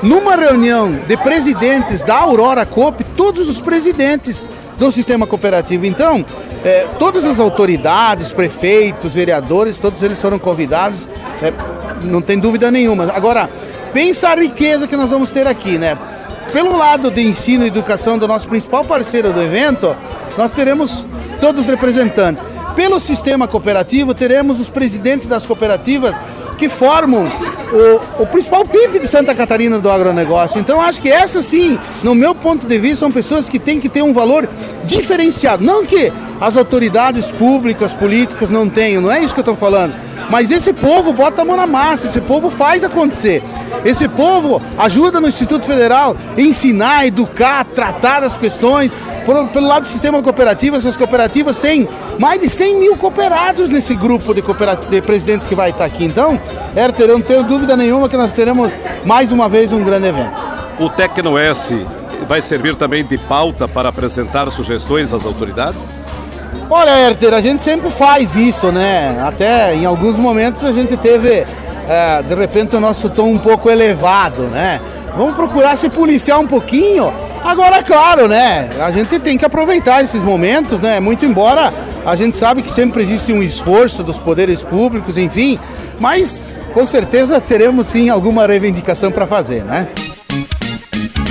numa 0.00 0.36
reunião 0.36 0.92
de 1.06 1.16
presidentes 1.16 2.04
da 2.04 2.16
Aurora 2.16 2.64
Coop, 2.64 3.02
todos 3.16 3.48
os 3.48 3.60
presidentes 3.60 4.46
do 4.78 4.92
sistema 4.92 5.26
cooperativo. 5.26 5.86
Então, 5.86 6.24
eh, 6.64 6.86
todas 6.98 7.24
as 7.24 7.40
autoridades, 7.40 8.32
prefeitos, 8.32 9.12
vereadores, 9.12 9.78
todos 9.78 10.02
eles 10.02 10.18
foram 10.18 10.38
convidados, 10.38 11.08
eh, 11.42 11.52
não 12.04 12.22
tem 12.22 12.38
dúvida 12.38 12.70
nenhuma. 12.70 13.10
Agora, 13.14 13.50
pensa 13.96 14.28
a 14.28 14.34
riqueza 14.34 14.86
que 14.86 14.94
nós 14.94 15.08
vamos 15.08 15.32
ter 15.32 15.46
aqui, 15.46 15.78
né? 15.78 15.96
Pelo 16.52 16.76
lado 16.76 17.10
de 17.10 17.26
ensino 17.26 17.64
e 17.64 17.68
educação 17.68 18.18
do 18.18 18.28
nosso 18.28 18.46
principal 18.46 18.84
parceiro 18.84 19.32
do 19.32 19.40
evento, 19.40 19.96
nós 20.36 20.52
teremos 20.52 21.06
todos 21.40 21.62
os 21.62 21.66
representantes. 21.66 22.42
Pelo 22.74 23.00
sistema 23.00 23.48
cooperativo, 23.48 24.12
teremos 24.12 24.60
os 24.60 24.68
presidentes 24.68 25.26
das 25.26 25.46
cooperativas 25.46 26.14
que 26.58 26.68
formam 26.68 27.26
o, 27.72 28.22
o, 28.22 28.26
principal 28.26 28.66
PIB 28.66 28.98
de 28.98 29.06
Santa 29.06 29.34
Catarina 29.34 29.78
do 29.78 29.90
agronegócio. 29.90 30.60
Então, 30.60 30.78
acho 30.78 31.00
que 31.00 31.10
essas 31.10 31.46
sim, 31.46 31.78
no 32.02 32.14
meu 32.14 32.34
ponto 32.34 32.66
de 32.66 32.78
vista, 32.78 32.98
são 32.98 33.10
pessoas 33.10 33.48
que 33.48 33.58
têm 33.58 33.80
que 33.80 33.88
ter 33.88 34.02
um 34.02 34.12
valor 34.12 34.46
diferenciado. 34.84 35.64
Não 35.64 35.86
que 35.86 36.12
as 36.38 36.54
autoridades 36.54 37.28
públicas, 37.28 37.94
políticas 37.94 38.50
não 38.50 38.68
tenham, 38.68 39.00
não 39.00 39.10
é 39.10 39.20
isso 39.22 39.32
que 39.32 39.40
eu 39.40 39.42
estou 39.42 39.56
falando. 39.56 39.94
Mas 40.36 40.50
esse 40.50 40.70
povo 40.70 41.14
bota 41.14 41.40
a 41.40 41.44
mão 41.46 41.56
na 41.56 41.66
massa, 41.66 42.08
esse 42.08 42.20
povo 42.20 42.50
faz 42.50 42.84
acontecer. 42.84 43.42
Esse 43.86 44.06
povo 44.06 44.60
ajuda 44.76 45.18
no 45.18 45.28
Instituto 45.28 45.64
Federal 45.64 46.14
a 46.36 46.38
ensinar, 46.38 47.06
educar, 47.06 47.64
tratar 47.64 48.20
das 48.20 48.36
questões, 48.36 48.92
pelo 49.24 49.66
lado 49.66 49.84
do 49.84 49.88
sistema 49.88 50.22
cooperativo, 50.22 50.76
essas 50.76 50.94
cooperativas 50.94 51.58
têm 51.58 51.88
mais 52.18 52.38
de 52.38 52.50
100 52.50 52.80
mil 52.80 52.96
cooperados 52.96 53.70
nesse 53.70 53.94
grupo 53.94 54.34
de, 54.34 54.42
de 54.90 55.00
presidentes 55.00 55.46
que 55.46 55.54
vai 55.54 55.70
estar 55.70 55.86
aqui. 55.86 56.04
Então, 56.04 56.38
Herter, 56.76 57.08
eu 57.08 57.14
não 57.14 57.24
tenho 57.24 57.42
dúvida 57.42 57.74
nenhuma 57.74 58.06
que 58.06 58.16
nós 58.18 58.34
teremos 58.34 58.76
mais 59.06 59.32
uma 59.32 59.48
vez 59.48 59.72
um 59.72 59.82
grande 59.82 60.08
evento. 60.08 60.38
O 60.78 60.90
Tecno-S 60.90 61.74
vai 62.28 62.42
servir 62.42 62.76
também 62.76 63.02
de 63.02 63.16
pauta 63.16 63.66
para 63.66 63.88
apresentar 63.88 64.50
sugestões 64.50 65.14
às 65.14 65.24
autoridades? 65.24 65.96
Olha, 66.68 66.90
Herter, 66.90 67.32
a 67.32 67.40
gente 67.40 67.62
sempre 67.62 67.90
faz 67.90 68.36
isso, 68.36 68.72
né? 68.72 69.22
Até 69.26 69.74
em 69.74 69.84
alguns 69.84 70.18
momentos 70.18 70.64
a 70.64 70.72
gente 70.72 70.96
teve, 70.96 71.46
é, 71.88 72.22
de 72.22 72.34
repente, 72.34 72.74
o 72.74 72.80
nosso 72.80 73.08
tom 73.08 73.30
um 73.30 73.38
pouco 73.38 73.70
elevado, 73.70 74.42
né? 74.44 74.80
Vamos 75.16 75.34
procurar 75.34 75.76
se 75.76 75.88
policiar 75.88 76.38
um 76.40 76.46
pouquinho 76.46 77.12
Agora, 77.46 77.80
claro, 77.80 78.26
né? 78.26 78.68
A 78.80 78.90
gente 78.90 79.20
tem 79.20 79.38
que 79.38 79.44
aproveitar 79.44 80.02
esses 80.02 80.20
momentos, 80.20 80.80
né? 80.80 80.98
Muito 80.98 81.24
embora 81.24 81.72
a 82.04 82.16
gente 82.16 82.36
sabe 82.36 82.60
que 82.60 82.70
sempre 82.70 83.04
existe 83.04 83.32
um 83.32 83.40
esforço 83.40 84.02
dos 84.02 84.18
poderes 84.18 84.64
públicos, 84.64 85.16
enfim, 85.16 85.56
mas 86.00 86.56
com 86.74 86.84
certeza 86.84 87.40
teremos 87.40 87.86
sim 87.86 88.10
alguma 88.10 88.44
reivindicação 88.44 89.12
para 89.12 89.28
fazer, 89.28 89.62
né? 89.64 89.86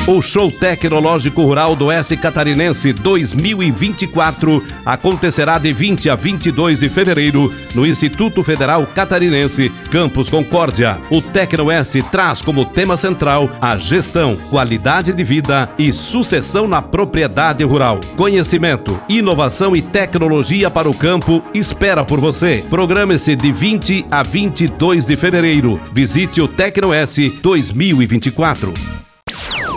O 0.08 0.22
Show 0.22 0.52
Tecnológico 0.52 1.42
Rural 1.42 1.76
do 1.76 1.92
S 1.92 2.16
Catarinense 2.16 2.94
2024 2.94 4.64
acontecerá 4.86 5.58
de 5.58 5.74
20 5.74 6.12
a 6.12 6.16
22 6.16 6.82
de 6.82 6.90
fevereiro 6.90 7.52
no 7.74 7.88
Instituto 7.88 8.44
Federal 8.44 8.86
Catarinense, 8.86 9.72
Campus 9.92 10.30
Concórdia. 10.30 11.00
O 11.10 11.24
Tecno 11.24 11.72
S 11.72 12.04
traz 12.04 12.40
como 12.40 12.68
tema 12.68 12.96
central 12.96 13.50
a 13.60 13.78
gestão, 13.78 14.36
qualidade 14.52 15.12
de 15.12 15.24
vida 15.24 15.68
e 15.76 15.92
sucessão 15.92 16.68
na 16.68 16.84
propriedade 16.84 17.64
rural. 17.64 18.00
Conhecimento, 18.16 18.96
inovação 19.10 19.76
e 19.76 19.82
tecnologia 19.82 20.70
para 20.70 20.88
o 20.88 20.94
campo 20.94 21.42
espera 21.52 22.06
por 22.06 22.20
você. 22.20 22.64
Programe-se 22.70 23.36
de 23.36 23.52
20 23.52 24.06
a 24.12 24.22
22 24.22 25.08
de 25.08 25.16
fevereiro. 25.16 25.82
Visite 25.92 26.44
o 26.44 26.48
Tecno 26.48 26.94
S 26.94 27.28
2024. 27.42 29.05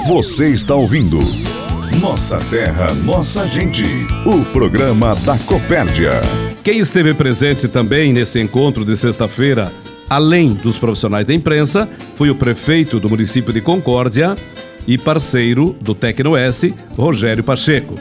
Você 0.09 0.49
está 0.49 0.75
ouvindo 0.75 1.19
Nossa 2.01 2.39
Terra, 2.39 2.95
Nossa 2.95 3.47
Gente, 3.47 3.85
o 4.25 4.43
programa 4.53 5.15
da 5.17 5.37
Copérdia. 5.41 6.13
Quem 6.65 6.79
esteve 6.79 7.13
presente 7.13 7.69
também 7.69 8.11
nesse 8.11 8.41
encontro 8.41 8.87
de 8.87 8.97
sexta-feira, 8.97 9.71
além 10.09 10.55
dos 10.55 10.79
profissionais 10.79 11.27
da 11.27 11.35
imprensa, 11.35 11.87
foi 12.15 12.31
o 12.31 12.35
prefeito 12.35 12.99
do 12.99 13.11
município 13.11 13.53
de 13.53 13.61
Concórdia 13.61 14.35
e 14.87 14.97
parceiro 14.97 15.77
do 15.79 15.95
Tecno-S, 15.95 16.75
Rogério 16.97 17.45
Pacheco. 17.45 17.95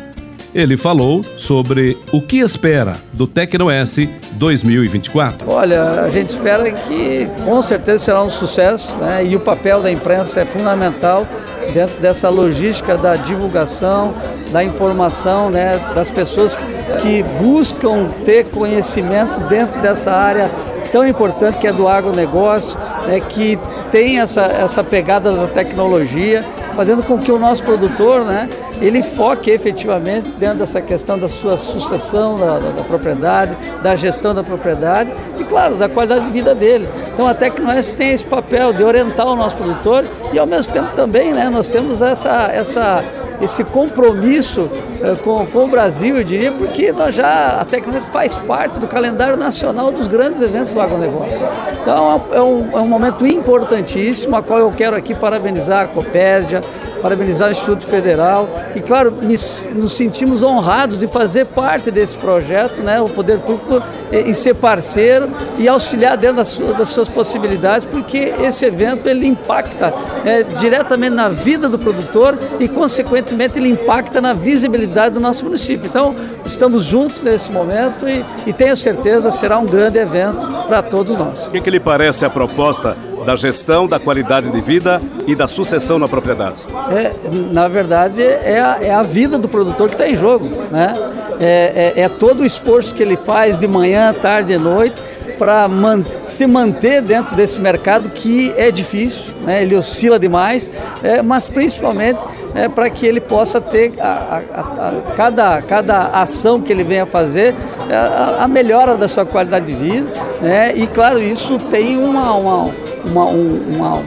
Ele 0.58 0.76
falou 0.76 1.22
sobre 1.38 1.96
o 2.12 2.20
que 2.20 2.40
espera 2.40 2.94
do 3.14 3.28
Tecno-S 3.28 4.10
2024. 4.32 5.48
Olha, 5.48 6.02
a 6.02 6.10
gente 6.10 6.30
espera 6.30 6.72
que 6.72 7.30
com 7.46 7.62
certeza 7.62 8.06
será 8.06 8.24
um 8.24 8.30
sucesso 8.30 8.92
né? 8.96 9.24
e 9.24 9.36
o 9.36 9.40
papel 9.40 9.84
da 9.84 9.92
imprensa 9.92 10.42
é 10.42 10.46
fundamental 10.46 11.28
dentro 11.72 12.02
dessa 12.02 12.28
logística 12.30 12.98
da 12.98 13.16
divulgação, 13.16 14.16
da 14.52 14.64
informação, 14.64 15.52
né, 15.52 15.80
das 15.94 16.10
pessoas 16.10 16.58
que 17.04 17.22
buscam 17.40 18.08
ter 18.26 18.46
conhecimento 18.46 19.40
dentro 19.42 19.80
dessa 19.80 20.12
área 20.12 20.50
tão 20.92 21.08
importante 21.08 21.60
que 21.60 21.68
é 21.68 21.74
do 21.74 21.88
agronegócio, 21.88 22.80
né, 23.06 23.20
que 23.20 23.60
tem 23.92 24.20
essa, 24.20 24.46
essa 24.46 24.84
pegada 24.84 25.32
da 25.32 25.46
tecnologia, 25.46 26.44
fazendo 26.78 27.02
com 27.02 27.18
que 27.18 27.32
o 27.32 27.40
nosso 27.40 27.64
produtor, 27.64 28.24
né, 28.24 28.48
ele 28.80 29.02
foque 29.02 29.50
efetivamente 29.50 30.30
dentro 30.30 30.60
dessa 30.60 30.80
questão 30.80 31.18
da 31.18 31.28
sua 31.28 31.58
sucessão 31.58 32.38
da, 32.38 32.60
da, 32.60 32.70
da, 32.70 32.84
propriedade, 32.84 33.58
da 33.82 33.96
gestão 33.96 34.32
da 34.32 34.44
propriedade 34.44 35.12
e, 35.40 35.44
claro, 35.44 35.74
da 35.74 35.90
qualidade 35.90 36.26
de 36.26 36.32
vida 36.32 36.54
dele. 36.54 36.88
Então, 37.12 37.28
que 37.50 37.62
nós 37.62 37.92
tem 37.92 38.12
esse 38.12 38.26
papel 38.26 38.72
de 38.74 38.84
orientar 38.84 39.26
o 39.26 39.36
nosso 39.36 39.58
produtor 39.58 40.06
e, 40.32 40.38
ao 40.38 40.46
mesmo 40.46 40.72
tempo, 40.72 40.96
também, 40.96 41.34
né, 41.34 41.50
nós 41.50 41.68
temos 41.68 42.00
essa, 42.00 42.52
essa 42.54 43.04
esse 43.42 43.64
compromisso 43.64 44.70
eh, 45.02 45.16
com, 45.24 45.46
com 45.46 45.66
o 45.66 45.68
Brasil, 45.68 46.18
eu 46.18 46.24
diria, 46.24 46.52
porque 46.52 46.92
nós 46.92 47.14
já, 47.14 47.62
a 47.62 47.66
tecnologia 47.66 48.10
faz 48.10 48.36
parte 48.36 48.80
do 48.80 48.88
calendário 48.88 49.38
nacional 49.38 49.92
dos 49.92 50.08
grandes 50.08 50.42
eventos 50.42 50.72
do 50.72 50.82
agronegócio. 50.82 51.40
Então 51.82 52.22
é 52.32 52.42
um, 52.42 52.78
é 52.78 52.82
um 52.82 52.88
momento 52.88 53.26
importantíssimo, 53.26 54.36
a 54.36 54.42
qual 54.42 54.60
eu 54.60 54.72
quero 54.72 54.96
aqui 54.96 55.14
parabenizar 55.14 55.86
a 55.86 55.88
Copérdia, 55.88 56.62
parabenizar 57.02 57.50
o 57.50 57.52
Instituto 57.52 57.86
Federal 57.86 58.50
e, 58.76 58.82
claro, 58.82 59.14
nos 59.22 59.92
sentimos 59.94 60.44
honrados 60.44 61.00
de 61.00 61.08
fazer 61.08 61.46
parte 61.46 61.92
desse 61.92 62.18
projeto, 62.18 62.82
né, 62.82 63.00
o 63.02 63.08
Poder 63.08 63.40
Público, 63.40 63.82
e, 64.12 64.34
ser 64.34 64.56
parceiro 64.56 65.30
e 65.58 65.68
auxiliar 65.68 66.18
dentro 66.18 66.38
das, 66.38 66.58
das 66.58 66.90
suas 66.90 67.10
possibilidades, 67.10 67.86
porque 67.86 68.34
esse 68.42 68.66
evento 68.66 69.08
ele 69.08 69.26
impacta 69.26 69.94
é, 70.26 70.44
diretamente 70.44 71.16
na 71.16 71.30
vida 71.30 71.70
do 71.70 71.78
produtor 71.78 72.38
e, 72.60 72.68
consequentemente, 72.68 73.58
ele 73.58 73.70
impacta 73.70 74.20
na 74.22 74.34
visibilidade 74.34 75.16
do 75.16 75.20
nosso 75.20 75.46
município. 75.46 75.88
Então, 75.88 76.16
estamos 76.46 76.86
juntos 76.86 77.22
nesse 77.22 77.52
momento 77.52 78.08
e, 78.08 78.26
e 78.46 78.54
tenho 78.54 78.76
certeza 78.76 79.32
será 79.32 79.58
um 79.58 79.66
grande 79.66 79.98
evento 79.98 80.48
para 80.68 80.82
todos 80.82 81.18
nós. 81.18 81.48
O 81.48 81.52
que, 81.52 81.62
que 81.62 81.70
lhe 81.70 81.80
parece 81.80 82.26
a 82.26 82.30
proposta 82.30 82.96
da 83.28 83.36
gestão, 83.36 83.88
da 83.88 84.00
qualidade 84.00 84.50
de 84.50 84.62
vida 84.62 85.02
e 85.28 85.36
da 85.36 85.50
sucessão 85.50 86.00
na 86.00 86.08
propriedade? 86.08 86.66
É, 86.90 87.12
na 87.52 87.68
verdade, 87.68 88.24
é 88.24 88.58
a, 88.58 88.78
é 88.82 88.94
a 88.94 89.04
vida 89.04 89.38
do 89.38 89.50
produtor 89.50 89.90
que 89.90 89.96
está 89.96 90.08
em 90.08 90.16
jogo. 90.16 90.48
Né? 90.72 90.94
É, 91.38 91.94
é, 91.98 92.02
é 92.04 92.10
todo 92.10 92.40
o 92.40 92.46
esforço 92.46 92.96
que 92.96 93.04
ele 93.04 93.18
faz 93.18 93.60
de 93.60 93.68
manhã, 93.68 94.14
tarde 94.14 94.54
e 94.54 94.58
noite 94.58 95.04
para 95.38 95.68
man 95.68 96.04
se 96.26 96.48
manter 96.48 97.02
dentro 97.02 97.36
desse 97.36 97.60
mercado 97.60 98.10
que 98.10 98.54
é 98.56 98.72
difícil, 98.72 99.34
né? 99.44 99.62
ele 99.62 99.76
oscila 99.76 100.18
demais, 100.18 100.70
é, 101.04 101.22
mas 101.22 101.50
principalmente 101.50 102.20
é, 102.56 102.70
para 102.70 102.90
que 102.90 103.06
ele 103.06 103.20
possa 103.20 103.60
ter 103.60 103.92
a, 104.00 104.42
a, 104.56 104.62
a, 104.62 104.94
cada, 105.18 105.62
cada 105.62 106.08
ação 106.08 106.62
que 106.62 106.72
ele 106.72 106.84
venha 106.84 107.06
fazer 107.06 107.54
é, 107.90 108.42
a, 108.42 108.48
melhora 108.48 108.96
da 108.96 109.08
sua 109.08 109.26
qualidade 109.26 109.66
de 109.66 109.74
vida. 109.74 110.08
Né? 110.42 110.76
E 110.78 110.88
claro, 110.88 111.20
isso 111.22 111.60
tem 111.70 111.98
uma, 111.98 112.34
uma 112.34 112.87
uma, 113.10 113.26
uma, 113.26 114.04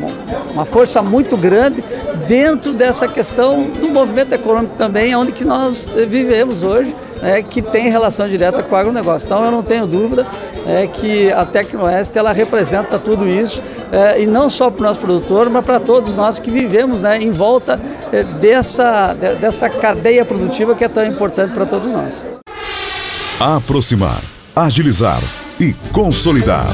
uma 0.53 0.65
força 0.65 1.03
muito 1.03 1.37
grande 1.37 1.83
dentro 2.27 2.73
dessa 2.73 3.09
questão 3.09 3.65
do 3.65 3.89
movimento 3.89 4.33
econômico 4.33 4.75
também, 4.77 5.15
onde 5.15 5.33
que 5.33 5.45
nós 5.45 5.87
vivemos 6.09 6.63
hoje, 6.63 6.95
é, 7.23 7.43
que 7.43 7.61
tem 7.61 7.91
relação 7.91 8.29
direta 8.29 8.63
com 8.63 8.75
o 8.75 8.79
agronegócio. 8.79 9.27
Então 9.27 9.45
eu 9.45 9.51
não 9.51 9.63
tenho 9.63 9.87
dúvida 9.87 10.27
é, 10.67 10.87
que 10.87 11.31
a 11.33 11.45
Tecnoeste 11.45 12.19
ela 12.19 12.33
representa 12.33 12.99
tudo 12.99 13.29
isso, 13.29 13.63
é, 13.93 14.23
e 14.23 14.27
não 14.27 14.49
só 14.49 14.71
para 14.71 14.81
o 14.81 14.87
nosso 14.87 15.01
produtor, 15.01 15.51
mas 15.51 15.65
para 15.65 15.81
todos 15.81 16.15
nós 16.15 16.39
que 16.39 16.51
vivemos 16.51 17.01
né, 17.01 17.21
em 17.21 17.31
volta 17.31 17.81
é, 18.13 18.23
dessa, 18.23 19.15
dessa 19.41 19.69
cadeia 19.69 20.25
produtiva 20.25 20.75
que 20.75 20.85
é 20.85 20.89
tão 20.89 21.05
importante 21.05 21.53
para 21.53 21.67
todos 21.67 21.93
nós. 21.93 22.25
Aproximar, 23.41 24.21
agilizar 24.55 25.21
e 25.59 25.73
consolidar. 25.93 26.69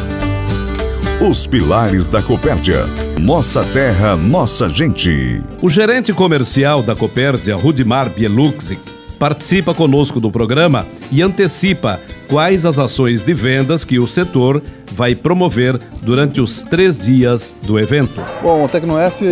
Os 1.19 1.47
pilares 1.47 2.09
da 2.09 2.21
Copérdia. 2.21 2.85
Nossa 3.19 3.65
terra, 3.65 4.15
nossa 4.15 4.69
gente. 4.69 5.43
O 5.63 5.71
gerente 5.71 6.13
comercial 6.13 6.83
da 6.83 6.95
Copérdia, 6.95 7.57
Rudimar 7.57 8.11
Bieluxic, 8.11 8.79
participa 9.19 9.73
conosco 9.73 10.21
do 10.21 10.31
programa 10.31 10.87
e 11.11 11.23
antecipa 11.23 11.99
quais 12.29 12.67
as 12.67 12.79
ações 12.79 13.25
de 13.25 13.33
vendas 13.33 13.83
que 13.83 13.99
o 13.99 14.07
setor 14.07 14.63
vai 14.93 15.15
promover 15.15 15.81
durante 16.03 16.39
os 16.39 16.61
três 16.61 16.99
dias 16.99 17.55
do 17.63 17.79
evento. 17.79 18.21
Bom, 18.43 18.63
o 18.63 18.69
Tecnoeste 18.69 19.25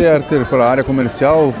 para 0.49 0.65
a 0.65 0.69
área 0.69 0.83
comercial, 0.83 1.53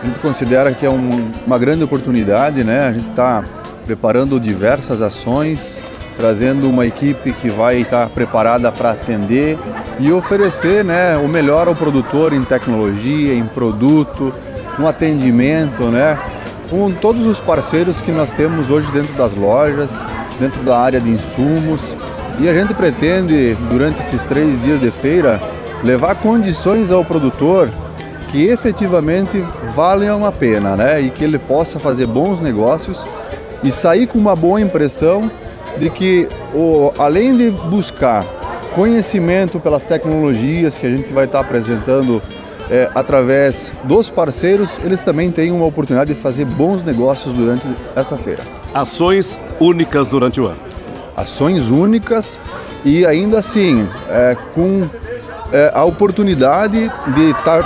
a 0.00 0.06
gente 0.06 0.20
considera 0.20 0.72
que 0.72 0.86
é 0.86 0.90
um, 0.90 1.32
uma 1.44 1.58
grande 1.58 1.82
oportunidade, 1.82 2.62
né? 2.62 2.86
A 2.86 2.92
gente 2.92 3.08
está 3.08 3.42
preparando 3.84 4.38
diversas 4.38 5.02
ações 5.02 5.80
trazendo 6.16 6.68
uma 6.68 6.86
equipe 6.86 7.32
que 7.32 7.48
vai 7.48 7.80
estar 7.80 8.08
preparada 8.08 8.70
para 8.70 8.92
atender 8.92 9.58
e 9.98 10.12
oferecer 10.12 10.84
né, 10.84 11.16
o 11.16 11.28
melhor 11.28 11.68
ao 11.68 11.74
produtor 11.74 12.32
em 12.32 12.42
tecnologia, 12.42 13.34
em 13.34 13.44
produto, 13.44 14.32
no 14.78 14.86
atendimento, 14.86 15.84
né, 15.84 16.18
com 16.70 16.90
todos 16.92 17.26
os 17.26 17.38
parceiros 17.38 18.00
que 18.00 18.10
nós 18.10 18.32
temos 18.32 18.70
hoje 18.70 18.90
dentro 18.92 19.12
das 19.14 19.32
lojas, 19.34 19.98
dentro 20.38 20.62
da 20.62 20.78
área 20.78 21.00
de 21.00 21.10
insumos. 21.10 21.96
E 22.38 22.48
a 22.48 22.54
gente 22.54 22.74
pretende, 22.74 23.56
durante 23.70 24.00
esses 24.00 24.24
três 24.24 24.60
dias 24.62 24.80
de 24.80 24.90
feira, 24.90 25.40
levar 25.82 26.16
condições 26.16 26.90
ao 26.90 27.04
produtor 27.04 27.70
que 28.30 28.46
efetivamente 28.46 29.44
valham 29.76 30.26
a 30.26 30.32
pena, 30.32 30.74
né? 30.74 31.00
E 31.00 31.10
que 31.10 31.22
ele 31.22 31.38
possa 31.38 31.78
fazer 31.78 32.06
bons 32.06 32.40
negócios 32.40 33.04
e 33.62 33.70
sair 33.70 34.08
com 34.08 34.18
uma 34.18 34.34
boa 34.34 34.60
impressão 34.60 35.30
de 35.78 35.90
que 35.90 36.28
o, 36.54 36.92
além 36.98 37.36
de 37.36 37.50
buscar 37.50 38.24
conhecimento 38.74 39.60
pelas 39.60 39.84
tecnologias 39.84 40.76
que 40.76 40.86
a 40.86 40.90
gente 40.90 41.12
vai 41.12 41.26
estar 41.26 41.40
apresentando 41.40 42.20
é, 42.70 42.90
através 42.94 43.72
dos 43.84 44.10
parceiros, 44.10 44.80
eles 44.82 45.02
também 45.02 45.30
têm 45.30 45.52
uma 45.52 45.66
oportunidade 45.66 46.14
de 46.14 46.20
fazer 46.20 46.44
bons 46.44 46.82
negócios 46.82 47.34
durante 47.36 47.62
essa 47.94 48.16
feira. 48.16 48.42
Ações 48.72 49.38
únicas 49.60 50.08
durante 50.08 50.40
o 50.40 50.46
ano. 50.46 50.60
Ações 51.16 51.68
únicas 51.68 52.38
e 52.84 53.06
ainda 53.06 53.38
assim 53.38 53.88
é, 54.08 54.36
com 54.54 54.82
é, 55.52 55.70
a 55.72 55.84
oportunidade 55.84 56.90
de 57.14 57.30
estar 57.30 57.62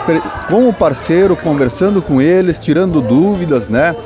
com 0.49 0.69
o 0.69 0.73
parceiro, 0.73 1.35
conversando 1.35 2.03
com 2.03 2.21
eles, 2.21 2.59
tirando 2.59 3.01
dúvidas, 3.01 3.69
né? 3.69 3.97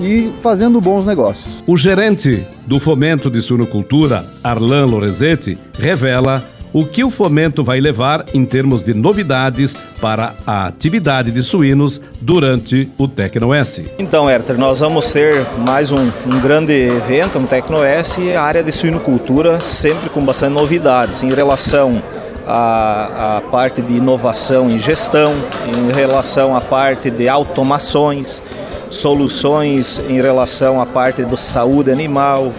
E 0.00 0.32
fazendo 0.40 0.80
bons 0.80 1.04
negócios. 1.04 1.62
O 1.66 1.76
gerente 1.76 2.46
do 2.66 2.80
Fomento 2.80 3.30
de 3.30 3.42
Suinocultura, 3.42 4.24
Arlan 4.42 4.86
Lorenzetti, 4.86 5.58
revela 5.78 6.42
o 6.72 6.84
que 6.84 7.02
o 7.02 7.10
fomento 7.10 7.64
vai 7.64 7.80
levar 7.80 8.24
em 8.32 8.44
termos 8.44 8.82
de 8.82 8.94
novidades 8.94 9.76
para 10.00 10.34
a 10.46 10.66
atividade 10.66 11.30
de 11.30 11.42
suínos 11.42 12.00
durante 12.20 12.88
o 12.96 13.08
Tecnoes. 13.08 13.82
Então, 13.98 14.30
Herter, 14.30 14.56
nós 14.56 14.80
vamos 14.80 15.12
ter 15.12 15.44
mais 15.58 15.90
um, 15.90 15.98
um 15.98 16.40
grande 16.40 16.72
evento, 16.72 17.38
um 17.38 17.46
Tecnoes, 17.46 18.18
e 18.18 18.32
a 18.32 18.42
área 18.42 18.62
de 18.62 18.72
suinocultura 18.72 19.60
sempre 19.60 20.08
com 20.10 20.24
bastante 20.24 20.54
novidades 20.54 21.22
em 21.22 21.32
relação 21.32 22.00
à, 22.46 23.36
à 23.38 23.40
parte 23.50 23.82
de 23.82 23.94
inovação 23.94 24.70
e 24.70 24.78
gestão, 24.78 25.34
em 25.66 25.92
relação 25.92 26.56
à 26.56 26.60
parte 26.60 27.10
de 27.10 27.28
automações, 27.28 28.42
soluções 28.90 30.00
em 30.08 30.20
relação 30.20 30.80
à 30.80 30.86
parte 30.86 31.24
da 31.24 31.36
saúde 31.36 31.90
animal, 31.90 32.52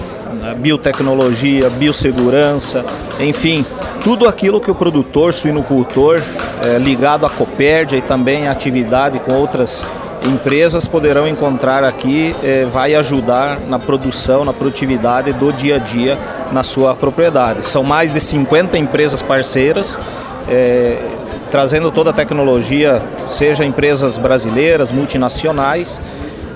biotecnologia, 0.57 1.69
biossegurança, 1.69 2.85
enfim, 3.19 3.65
tudo 4.03 4.27
aquilo 4.27 4.59
que 4.59 4.71
o 4.71 4.75
produtor 4.75 5.33
suinocultor 5.33 6.21
é, 6.63 6.77
ligado 6.77 7.25
à 7.25 7.29
Copérdia 7.29 7.97
e 7.97 8.01
também 8.01 8.47
à 8.47 8.51
atividade 8.51 9.19
com 9.19 9.33
outras 9.33 9.85
empresas 10.25 10.87
poderão 10.87 11.27
encontrar 11.27 11.83
aqui, 11.83 12.35
é, 12.43 12.65
vai 12.65 12.95
ajudar 12.95 13.59
na 13.67 13.79
produção, 13.79 14.45
na 14.45 14.53
produtividade 14.53 15.33
do 15.33 15.51
dia 15.51 15.75
a 15.75 15.79
dia 15.79 16.17
na 16.51 16.63
sua 16.63 16.95
propriedade. 16.95 17.65
São 17.65 17.83
mais 17.83 18.13
de 18.13 18.19
50 18.19 18.77
empresas 18.77 19.21
parceiras. 19.21 19.99
É, 20.49 20.97
trazendo 21.51 21.91
toda 21.91 22.11
a 22.11 22.13
tecnologia, 22.13 23.01
seja 23.27 23.65
empresas 23.65 24.17
brasileiras, 24.17 24.89
multinacionais, 24.89 26.01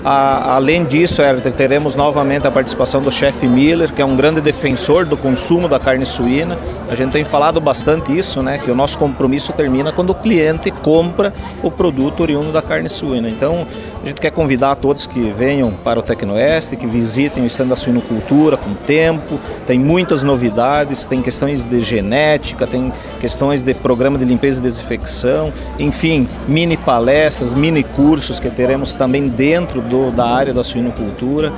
a, 0.08 0.54
além 0.54 0.84
disso, 0.84 1.20
Everton, 1.20 1.50
teremos 1.50 1.96
novamente 1.96 2.46
a 2.46 2.50
participação 2.52 3.02
do 3.02 3.10
chefe 3.10 3.48
Miller, 3.48 3.92
que 3.92 4.00
é 4.00 4.04
um 4.04 4.14
grande 4.14 4.40
defensor 4.40 5.04
do 5.04 5.16
consumo 5.16 5.66
da 5.66 5.80
carne 5.80 6.06
suína. 6.06 6.56
A 6.88 6.94
gente 6.94 7.10
tem 7.10 7.24
falado 7.24 7.60
bastante 7.60 8.16
isso, 8.16 8.40
né? 8.40 8.56
Que 8.56 8.70
o 8.70 8.74
nosso 8.76 8.96
compromisso 8.98 9.52
termina 9.52 9.90
quando 9.90 10.10
o 10.10 10.14
cliente 10.14 10.70
compra 10.70 11.34
o 11.60 11.72
produto 11.72 12.20
oriundo 12.20 12.52
da 12.52 12.62
carne 12.62 12.88
suína. 12.88 13.28
Então, 13.28 13.66
a 14.00 14.06
gente 14.06 14.20
quer 14.20 14.30
convidar 14.30 14.76
todos 14.76 15.08
que 15.08 15.32
venham 15.32 15.72
para 15.72 15.98
o 15.98 16.02
Tecnoeste, 16.02 16.76
que 16.76 16.86
visitem 16.86 17.42
o 17.42 17.46
stand 17.46 17.66
da 17.66 17.74
suinocultura 17.74 18.56
com 18.56 18.74
tempo. 18.74 19.40
Tem 19.66 19.76
muitas 19.76 20.22
novidades, 20.22 21.04
tem 21.04 21.20
questões 21.20 21.64
de 21.64 21.80
genética, 21.80 22.64
tem 22.64 22.92
questões 23.18 23.60
de 23.60 23.74
programa 23.74 24.16
de 24.16 24.24
limpeza 24.24 24.60
e 24.60 24.62
desinfecção, 24.62 25.52
enfim, 25.80 26.28
mini 26.46 26.76
palestras, 26.76 27.54
mini 27.54 27.82
cursos 27.82 28.38
que 28.38 28.48
teremos 28.48 28.94
também 28.94 29.26
dentro 29.26 29.80
do 29.80 29.95
do, 29.96 30.10
da 30.10 30.26
área 30.28 30.52
da 30.52 30.62
suinocultura. 30.62 31.52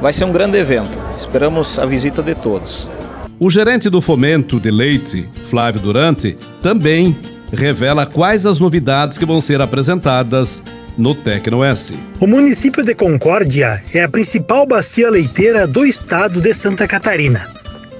Vai 0.00 0.12
ser 0.12 0.24
um 0.24 0.32
grande 0.32 0.58
evento. 0.58 0.98
Esperamos 1.16 1.78
a 1.78 1.86
visita 1.86 2.22
de 2.22 2.34
todos. 2.34 2.90
O 3.38 3.50
gerente 3.50 3.88
do 3.88 4.00
fomento 4.00 4.58
de 4.58 4.70
leite, 4.70 5.28
Flávio 5.48 5.80
Durante, 5.80 6.36
também 6.62 7.16
revela 7.52 8.04
quais 8.04 8.46
as 8.46 8.58
novidades 8.58 9.16
que 9.16 9.24
vão 9.24 9.40
ser 9.40 9.60
apresentadas 9.60 10.62
no 10.96 11.14
Tecnoes. 11.14 11.92
O 12.20 12.26
município 12.26 12.84
de 12.84 12.94
Concórdia 12.94 13.82
é 13.92 14.02
a 14.02 14.08
principal 14.08 14.66
bacia 14.66 15.10
leiteira 15.10 15.66
do 15.66 15.84
estado 15.84 16.40
de 16.40 16.54
Santa 16.54 16.86
Catarina. 16.86 17.46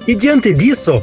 E 0.07 0.15
diante 0.15 0.53
disso, 0.53 1.01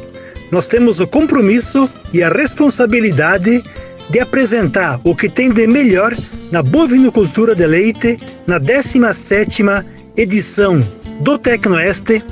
nós 0.50 0.66
temos 0.66 1.00
o 1.00 1.07
compromisso 1.07 1.88
e 2.12 2.22
a 2.22 2.28
responsabilidade 2.28 3.62
de 4.10 4.20
apresentar 4.20 5.00
o 5.04 5.14
que 5.14 5.28
tem 5.28 5.50
de 5.50 5.66
melhor 5.66 6.14
na 6.50 6.62
bovinocultura 6.62 7.54
de 7.54 7.66
leite 7.66 8.18
na 8.46 8.60
17ª 8.60 9.84
edição 10.16 10.80
do 11.20 11.38
Tecnoeste, 11.38 12.22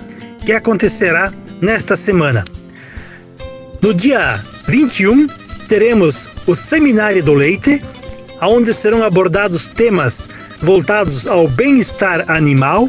que 0.44 0.52
acontecerá 0.52 1.32
nesta 1.60 1.96
semana. 1.96 2.44
No 3.80 3.94
dia 3.94 4.42
21, 4.68 5.26
teremos 5.68 6.28
o 6.46 6.54
Seminário 6.54 7.22
do 7.22 7.32
Leite, 7.32 7.82
onde 8.42 8.74
serão 8.74 9.02
abordados 9.02 9.70
temas 9.70 10.28
voltados 10.60 11.26
ao 11.26 11.48
bem-estar 11.48 12.30
animal, 12.30 12.88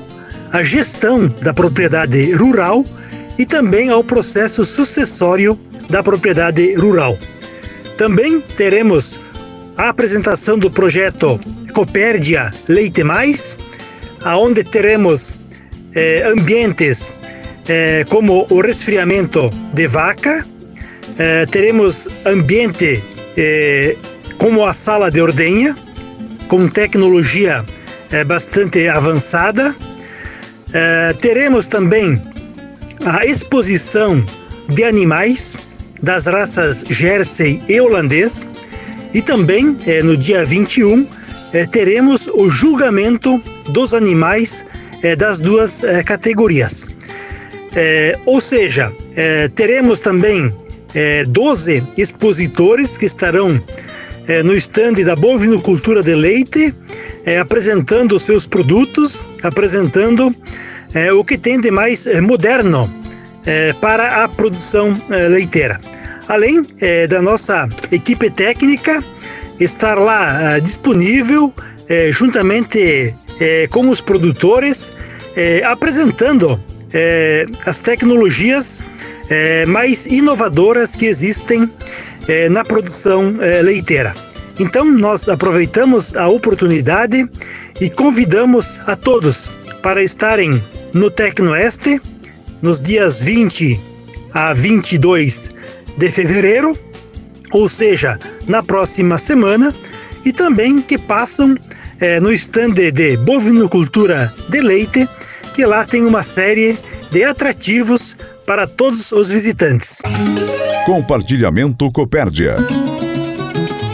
à 0.52 0.64
gestão 0.64 1.28
da 1.42 1.54
propriedade 1.54 2.34
rural 2.34 2.84
e 3.38 3.46
também 3.46 3.90
ao 3.90 4.04
processo 4.04 4.66
sucessório 4.66 5.58
da 5.90 6.04
propriedade 6.04 6.76
rural. 6.76 7.18
Também 8.02 8.42
teremos 8.42 9.20
a 9.78 9.90
apresentação 9.90 10.58
do 10.58 10.72
projeto 10.72 11.40
Copérdia 11.72 12.52
Leite 12.68 13.04
Mais, 13.04 13.56
aonde 14.24 14.64
teremos 14.64 15.36
eh, 15.94 16.24
ambientes 16.26 17.14
eh, 17.70 18.04
como 18.10 18.48
o 18.50 18.60
resfriamento 18.60 19.52
de 19.76 19.88
vaca, 19.88 20.44
eh, 21.20 21.46
teremos 21.46 22.10
ambiente 22.26 23.04
como 24.40 24.66
a 24.66 24.74
sala 24.74 25.12
de 25.12 25.22
ordenha, 25.22 25.78
com 26.48 26.68
tecnologia 26.68 27.64
bastante 28.26 28.88
avançada. 28.88 29.76
Teremos 31.22 31.68
também 31.68 32.20
a 33.06 33.26
exposição 33.28 34.26
de 34.70 34.84
animais 34.84 35.56
das 36.02 36.26
raças 36.26 36.84
Jersey 36.90 37.62
e 37.68 37.80
holandês. 37.80 38.48
E 39.14 39.22
também 39.22 39.76
eh, 39.86 40.02
no 40.02 40.16
dia 40.16 40.46
21 40.46 41.08
eh, 41.54 41.66
teremos 41.68 42.28
o 42.28 42.50
julgamento 42.50 43.42
dos 43.70 43.94
animais 43.94 44.66
eh, 45.04 45.16
das 45.16 45.40
duas 45.40 45.84
categorias. 46.06 46.86
ou 48.26 48.42
seja, 48.42 48.92
teremos 49.56 50.02
também 50.02 50.54
12 51.30 51.82
expositores 51.98 52.98
que 52.98 53.06
estarão 53.06 53.62
no 54.44 54.54
estande 54.54 55.06
da 55.06 55.16
bovinocultura 55.16 56.04
de 56.04 56.14
leite, 56.14 56.76
apresentando 57.40 58.20
seus 58.20 58.46
produtos, 58.46 59.26
apresentando 59.42 60.36
o 61.18 61.24
que 61.24 61.38
tem 61.38 61.62
de 61.62 61.72
mais 61.72 62.06
moderno 62.22 63.01
para 63.80 64.24
a 64.24 64.30
produção 64.30 64.96
leiteira 65.30 65.80
além 66.32 66.66
é, 66.80 67.08
da 67.08 67.22
nossa 67.22 67.68
equipe 67.92 68.30
técnica 68.30 69.04
estar 69.60 69.96
lá 69.96 70.56
é, 70.56 70.60
disponível 70.62 71.54
é, 71.90 72.10
juntamente 72.10 73.14
é, 73.40 73.68
com 73.68 73.90
os 73.90 74.00
produtores, 74.00 74.94
é, 75.36 75.62
apresentando 75.66 76.58
é, 76.94 77.46
as 77.66 77.82
tecnologias 77.82 78.80
mais 79.66 80.08
inovadoras 80.08 80.94
que 80.94 81.06
existem 81.06 81.72
na 82.50 82.66
produção 82.66 83.34
leiteira. 83.64 84.14
Então, 84.60 84.84
nós 84.84 85.30
aproveitamos 85.30 86.14
a 86.18 86.28
oportunidade 86.28 87.26
e 87.80 87.90
convidamos 87.90 88.82
a 88.88 88.98
todos 88.98 89.50
para 89.82 90.04
estarem 90.04 90.62
no 90.94 91.10
Tecnoeste 91.10 92.02
nos 92.62 92.80
dias 92.80 93.20
20 93.20 93.80
a 94.34 94.54
22 94.54 95.52
de 95.98 96.12
fevereiro, 96.12 96.78
ou 97.52 97.68
seja, 97.68 98.18
na 98.48 98.64
próxima 98.64 99.18
semana, 99.18 99.74
e 100.24 100.32
também 100.32 100.82
que 100.82 100.98
passam 100.98 101.56
é, 102.00 102.20
no 102.20 102.32
stand 102.32 102.74
de 102.94 103.18
bovinocultura 103.18 104.34
de 104.50 104.62
leite, 104.62 105.08
que 105.54 105.66
lá 105.66 105.86
tem 105.86 106.06
uma 106.06 106.24
série 106.24 106.78
de 107.12 107.24
atrativos 107.24 108.16
para 108.46 108.68
todos 108.68 109.12
os 109.12 109.30
visitantes. 109.30 110.00
Compartilhamento 110.86 111.92
Copérdia. 111.92 112.56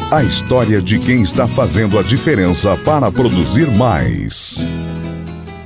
A 0.09 0.23
história 0.23 0.81
de 0.81 0.99
quem 0.99 1.21
está 1.21 1.47
fazendo 1.47 1.99
a 1.99 2.03
diferença 2.03 2.77
para 2.77 3.11
produzir 3.11 3.69
mais. 3.71 4.65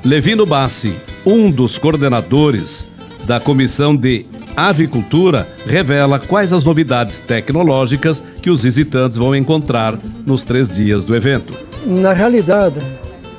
Levino 0.03 0.47
Bassi, 0.47 0.95
um 1.23 1.51
dos 1.51 1.77
coordenadores 1.77 2.87
da 3.25 3.39
Comissão 3.39 3.95
de 3.95 4.25
Avicultura 4.55 5.47
revela 5.65 6.19
quais 6.19 6.51
as 6.51 6.63
novidades 6.63 7.19
tecnológicas 7.19 8.21
que 8.41 8.49
os 8.49 8.63
visitantes 8.63 9.17
vão 9.17 9.35
encontrar 9.35 9.97
nos 10.25 10.43
três 10.43 10.69
dias 10.69 11.05
do 11.05 11.15
evento. 11.15 11.57
Na 11.85 12.13
realidade, 12.13 12.79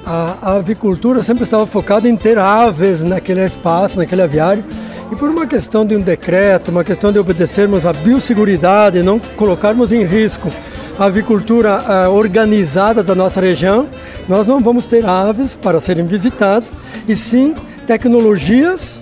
a 0.05 0.55
avicultura 0.55 1.23
sempre 1.23 1.45
estava 1.45 1.67
focada 1.67 2.09
em 2.09 2.17
ter 2.17 2.39
aves 2.39 3.03
naquele 3.03 3.45
espaço, 3.45 3.99
naquele 3.99 4.23
aviário, 4.23 4.65
e 5.11 5.17
por 5.17 5.29
uma 5.29 5.47
questão 5.47 5.85
de 5.85 5.95
um 5.95 6.01
decreto, 6.01 6.71
uma 6.71 6.83
questão 6.83 7.13
de 7.13 7.19
obedecermos 7.19 7.85
à 7.85 7.93
biosseguridade 7.93 8.99
e 8.99 9.03
não 9.03 9.19
colocarmos 9.19 9.93
em 9.93 10.05
risco 10.05 10.51
a 10.99 11.05
avicultura 11.05 11.81
uh, 11.81 12.11
organizada 12.11 13.03
da 13.03 13.15
nossa 13.15 13.41
região, 13.41 13.89
nós 14.29 14.47
não 14.47 14.61
vamos 14.61 14.87
ter 14.87 15.05
aves 15.05 15.55
para 15.55 15.81
serem 15.81 16.07
visitadas, 16.07 16.77
e 17.07 17.15
sim 17.15 17.55
tecnologias 17.87 19.02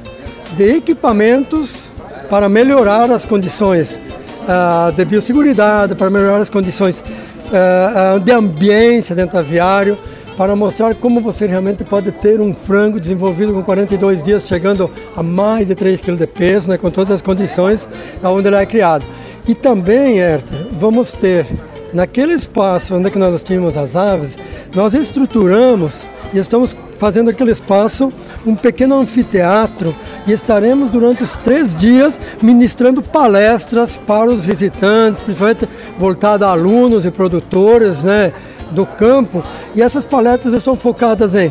de 0.56 0.76
equipamentos 0.76 1.90
para 2.28 2.48
melhorar 2.48 3.10
as 3.10 3.24
condições 3.24 3.98
uh, 4.42 4.92
de 4.92 5.04
biosseguridade, 5.04 5.94
para 5.94 6.10
melhorar 6.10 6.38
as 6.38 6.48
condições 6.48 7.02
uh, 7.02 8.20
de 8.20 8.32
ambiência 8.32 9.14
dentro 9.14 9.32
do 9.32 9.38
aviário, 9.38 9.98
para 10.36 10.56
mostrar 10.56 10.94
como 10.94 11.20
você 11.20 11.46
realmente 11.46 11.84
pode 11.84 12.10
ter 12.12 12.40
um 12.40 12.54
frango 12.54 12.98
desenvolvido 12.98 13.52
com 13.52 13.62
42 13.62 14.22
dias, 14.22 14.46
chegando 14.46 14.90
a 15.16 15.22
mais 15.22 15.68
de 15.68 15.74
3 15.74 16.00
kg 16.00 16.16
de 16.16 16.26
peso, 16.26 16.70
né, 16.70 16.78
com 16.78 16.90
todas 16.90 17.16
as 17.16 17.20
condições 17.20 17.88
onde 18.22 18.48
ele 18.48 18.56
é 18.56 18.64
criado. 18.64 19.04
E 19.46 19.54
também, 19.54 20.18
Herter, 20.18 20.66
vamos 20.72 21.12
ter, 21.12 21.46
naquele 21.92 22.32
espaço 22.32 22.94
onde 22.94 23.18
nós 23.18 23.42
tínhamos 23.42 23.76
as 23.76 23.96
aves, 23.96 24.38
nós 24.74 24.94
estruturamos 24.94 26.06
e 26.32 26.38
estamos 26.38 26.74
fazendo 27.00 27.30
aquele 27.30 27.50
espaço 27.50 28.12
um 28.46 28.54
pequeno 28.54 29.00
anfiteatro 29.00 29.96
e 30.26 30.32
estaremos 30.32 30.90
durante 30.90 31.22
os 31.22 31.34
três 31.34 31.74
dias 31.74 32.20
ministrando 32.42 33.00
palestras 33.00 33.96
para 33.96 34.30
os 34.30 34.44
visitantes, 34.44 35.22
principalmente 35.22 35.66
voltadas 35.98 36.46
a 36.46 36.52
alunos 36.52 37.06
e 37.06 37.10
produtores 37.10 38.02
né, 38.02 38.34
do 38.70 38.84
campo. 38.84 39.42
E 39.74 39.80
essas 39.80 40.04
palestras 40.04 40.52
estão 40.52 40.76
focadas 40.76 41.34
em 41.34 41.50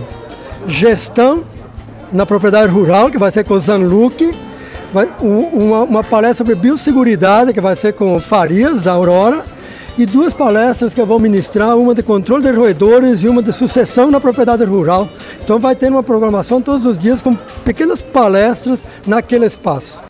gestão 0.67 1.43
na 2.13 2.27
propriedade 2.27 2.71
rural, 2.71 3.09
que 3.09 3.17
vai 3.17 3.31
ser 3.31 3.43
com 3.43 3.55
o 3.55 3.59
Zanluc, 3.59 4.31
uma, 5.19 5.81
uma 5.81 6.03
palestra 6.03 6.45
sobre 6.45 6.53
biosseguridade, 6.53 7.53
que 7.53 7.61
vai 7.61 7.75
ser 7.75 7.93
com 7.93 8.19
Farias, 8.19 8.83
da 8.83 8.91
Aurora, 8.91 9.43
e 9.99 10.05
duas 10.05 10.33
palestras 10.33 10.93
que 10.93 11.01
eu 11.01 11.05
vou 11.05 11.19
ministrar, 11.19 11.77
uma 11.77 11.93
de 11.93 12.01
controle 12.01 12.41
de 12.41 12.51
roedores 12.51 13.21
e 13.21 13.27
uma 13.27 13.43
de 13.43 13.51
sucessão 13.51 14.09
na 14.09 14.17
propriedade 14.17 14.63
rural. 14.63 15.09
Então 15.43 15.59
vai 15.59 15.75
ter 15.75 15.91
uma 15.91 16.01
programação 16.01 16.61
todos 16.61 16.85
os 16.85 16.97
dias 16.97 17.21
com 17.21 17.35
pequenas 17.65 18.01
palestras 18.01 18.87
naquele 19.05 19.45
espaço. 19.45 20.01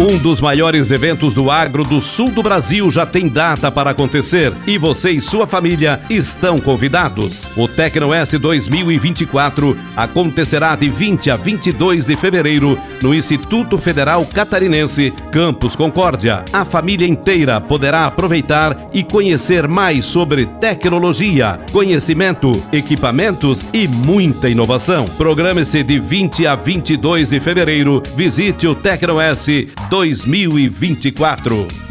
Um 0.00 0.16
dos 0.16 0.40
maiores 0.40 0.90
eventos 0.90 1.34
do 1.34 1.50
agro 1.50 1.84
do 1.84 2.00
sul 2.00 2.30
do 2.30 2.42
Brasil 2.42 2.90
já 2.90 3.04
tem 3.04 3.28
data 3.28 3.70
para 3.70 3.90
acontecer 3.90 4.50
e 4.66 4.78
você 4.78 5.10
e 5.10 5.20
sua 5.20 5.46
família 5.46 6.00
estão 6.08 6.58
convidados. 6.58 7.46
O 7.54 7.68
Tecno 7.68 8.14
S 8.14 8.38
2024 8.38 9.76
acontecerá 9.94 10.74
de 10.74 10.88
20 10.88 11.30
a 11.30 11.36
22 11.36 12.06
de 12.06 12.16
fevereiro 12.16 12.78
no 13.02 13.14
Instituto 13.14 13.76
Federal 13.76 14.24
Catarinense, 14.24 15.12
Campus 15.30 15.76
Concórdia. 15.76 16.46
A 16.50 16.64
família 16.64 17.06
inteira 17.06 17.60
poderá 17.60 18.06
aproveitar 18.06 18.74
e 18.94 19.04
conhecer 19.04 19.68
mais 19.68 20.06
sobre 20.06 20.46
tecnologia, 20.46 21.58
conhecimento, 21.70 22.52
equipamentos 22.72 23.66
e 23.70 23.86
muita 23.86 24.48
inovação. 24.48 25.04
Programe-se 25.18 25.82
de 25.82 25.98
20 25.98 26.46
a 26.46 26.54
22 26.54 27.28
de 27.28 27.38
fevereiro. 27.38 28.02
Visite 28.16 28.66
o 28.66 28.74
Tecno 28.74 29.20
S 29.20 29.66
2024. 29.90 31.89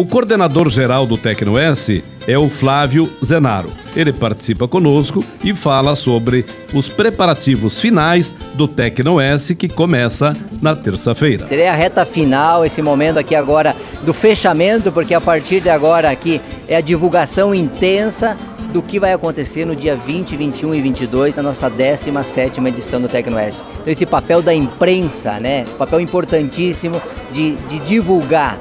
O 0.00 0.06
programa 0.06 0.48
da 0.48 0.54
Copérdia. 0.54 0.60
O 0.60 0.60
coordenador 0.60 0.70
geral 0.70 1.06
do 1.06 1.18
TecnoS 1.18 2.02
é 2.26 2.38
o 2.38 2.48
Flávio 2.48 3.10
Zenaro. 3.22 3.70
Ele 3.94 4.12
participa 4.12 4.66
conosco 4.66 5.22
e 5.44 5.54
fala 5.54 5.94
sobre 5.94 6.46
os 6.72 6.88
preparativos 6.88 7.78
finais 7.78 8.34
do 8.54 8.66
TecnoS 8.66 9.50
que 9.58 9.68
começa 9.68 10.34
na 10.62 10.74
terça-feira. 10.74 11.46
É 11.50 11.68
a 11.68 11.74
reta 11.74 12.06
final, 12.06 12.64
esse 12.64 12.80
momento 12.80 13.18
aqui 13.18 13.34
agora 13.34 13.76
do 14.02 14.14
fechamento, 14.14 14.90
porque 14.90 15.12
a 15.12 15.20
partir 15.20 15.60
de 15.60 15.68
agora 15.68 16.10
aqui 16.10 16.40
é 16.66 16.76
a 16.76 16.80
divulgação 16.80 17.54
intensa 17.54 18.36
do 18.72 18.80
que 18.80 19.00
vai 19.00 19.12
acontecer 19.12 19.64
no 19.64 19.76
dia 19.76 19.96
20, 19.96 20.36
21 20.36 20.74
e 20.76 20.80
22 20.80 21.34
na 21.34 21.42
nossa 21.42 21.70
17ª 21.70 22.66
edição 22.68 23.00
do 23.00 23.08
TecnoS. 23.08 23.64
Então 23.80 23.92
esse 23.92 24.06
papel 24.06 24.40
da 24.40 24.54
imprensa, 24.54 25.40
né, 25.40 25.66
papel 25.76 26.00
importantíssimo 26.00 27.02
de, 27.32 27.56
de 27.68 27.80
divulgar, 27.80 28.58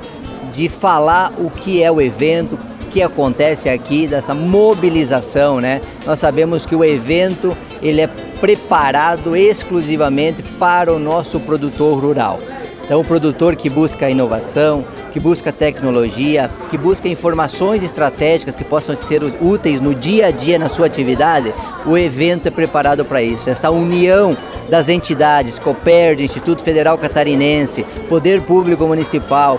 de 0.59 0.67
falar 0.67 1.31
o 1.37 1.49
que 1.49 1.81
é 1.81 1.89
o 1.89 2.01
evento, 2.01 2.59
o 2.83 2.85
que 2.87 3.01
acontece 3.01 3.69
aqui, 3.69 4.05
dessa 4.05 4.33
mobilização, 4.33 5.61
né? 5.61 5.79
Nós 6.05 6.19
sabemos 6.19 6.65
que 6.65 6.75
o 6.75 6.83
evento 6.83 7.55
ele 7.81 8.01
é 8.01 8.07
preparado 8.41 9.37
exclusivamente 9.37 10.43
para 10.59 10.91
o 10.91 10.99
nosso 10.99 11.39
produtor 11.39 11.97
rural. 11.97 12.39
Então, 12.83 12.99
o 12.99 13.05
produtor 13.05 13.55
que 13.55 13.69
busca 13.69 14.09
inovação, 14.09 14.83
que 15.13 15.19
busca 15.19 15.49
tecnologia, 15.49 16.51
que 16.69 16.77
busca 16.77 17.07
informações 17.07 17.81
estratégicas 17.81 18.53
que 18.53 18.65
possam 18.65 18.97
ser 18.97 19.21
úteis 19.39 19.79
no 19.79 19.95
dia 19.95 20.25
a 20.25 20.31
dia 20.31 20.59
na 20.59 20.67
sua 20.67 20.87
atividade, 20.87 21.53
o 21.85 21.97
evento 21.97 22.47
é 22.47 22.51
preparado 22.51 23.05
para 23.05 23.21
isso. 23.21 23.49
Essa 23.49 23.69
união 23.69 24.35
das 24.69 24.89
entidades, 24.89 25.57
COPERD, 25.57 26.21
Instituto 26.21 26.63
Federal 26.63 26.97
Catarinense, 26.97 27.85
Poder 28.09 28.41
Público 28.41 28.85
Municipal, 28.85 29.57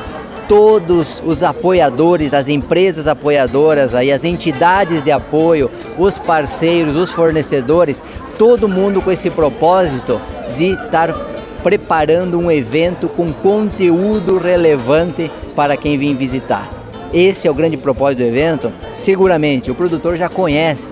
todos 0.51 1.23
os 1.25 1.45
apoiadores, 1.45 2.35
as 2.35 2.49
empresas 2.49 3.07
apoiadoras, 3.07 3.95
aí, 3.95 4.11
as 4.11 4.25
entidades 4.25 5.01
de 5.01 5.13
apoio, 5.13 5.71
os 5.97 6.19
parceiros, 6.19 6.97
os 6.97 7.13
fornecedores, 7.13 8.03
todo 8.37 8.69
mundo 8.69 9.01
com 9.01 9.13
esse 9.13 9.31
propósito 9.31 10.21
de 10.57 10.73
estar 10.73 11.15
preparando 11.63 12.37
um 12.37 12.51
evento 12.51 13.09
com 13.09 13.33
conteúdo 13.33 14.39
relevante 14.39 15.31
para 15.55 15.77
quem 15.77 15.97
vem 15.97 16.17
visitar. 16.17 16.69
Esse 17.15 17.47
é 17.47 17.51
o 17.51 17.55
grande 17.55 17.77
propósito 17.77 18.19
do 18.19 18.25
evento. 18.25 18.73
Seguramente 18.93 19.71
o 19.71 19.75
produtor 19.77 20.17
já 20.17 20.29
conhece, 20.29 20.91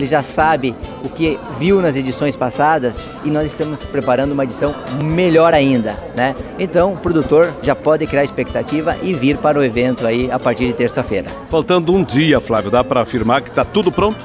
ele 0.00 0.06
já 0.06 0.22
sabe 0.22 0.74
o 1.04 1.08
que 1.08 1.38
viu 1.58 1.80
nas 1.82 1.94
edições 1.94 2.34
passadas 2.34 2.98
e 3.24 3.30
nós 3.30 3.44
estamos 3.44 3.84
preparando 3.84 4.32
uma 4.32 4.44
edição 4.44 4.74
melhor 5.02 5.52
ainda, 5.52 5.96
né? 6.16 6.34
Então, 6.58 6.94
o 6.94 6.96
produtor 6.96 7.54
já 7.62 7.76
pode 7.76 8.06
criar 8.06 8.24
expectativa 8.24 8.96
e 9.02 9.12
vir 9.12 9.36
para 9.36 9.58
o 9.58 9.62
evento 9.62 10.06
aí 10.06 10.30
a 10.30 10.38
partir 10.38 10.66
de 10.66 10.72
terça-feira. 10.72 11.30
Faltando 11.50 11.92
um 11.94 12.02
dia, 12.02 12.40
Flávio, 12.40 12.70
dá 12.70 12.82
para 12.82 13.02
afirmar 13.02 13.42
que 13.42 13.50
está 13.50 13.64
tudo 13.64 13.92
pronto? 13.92 14.18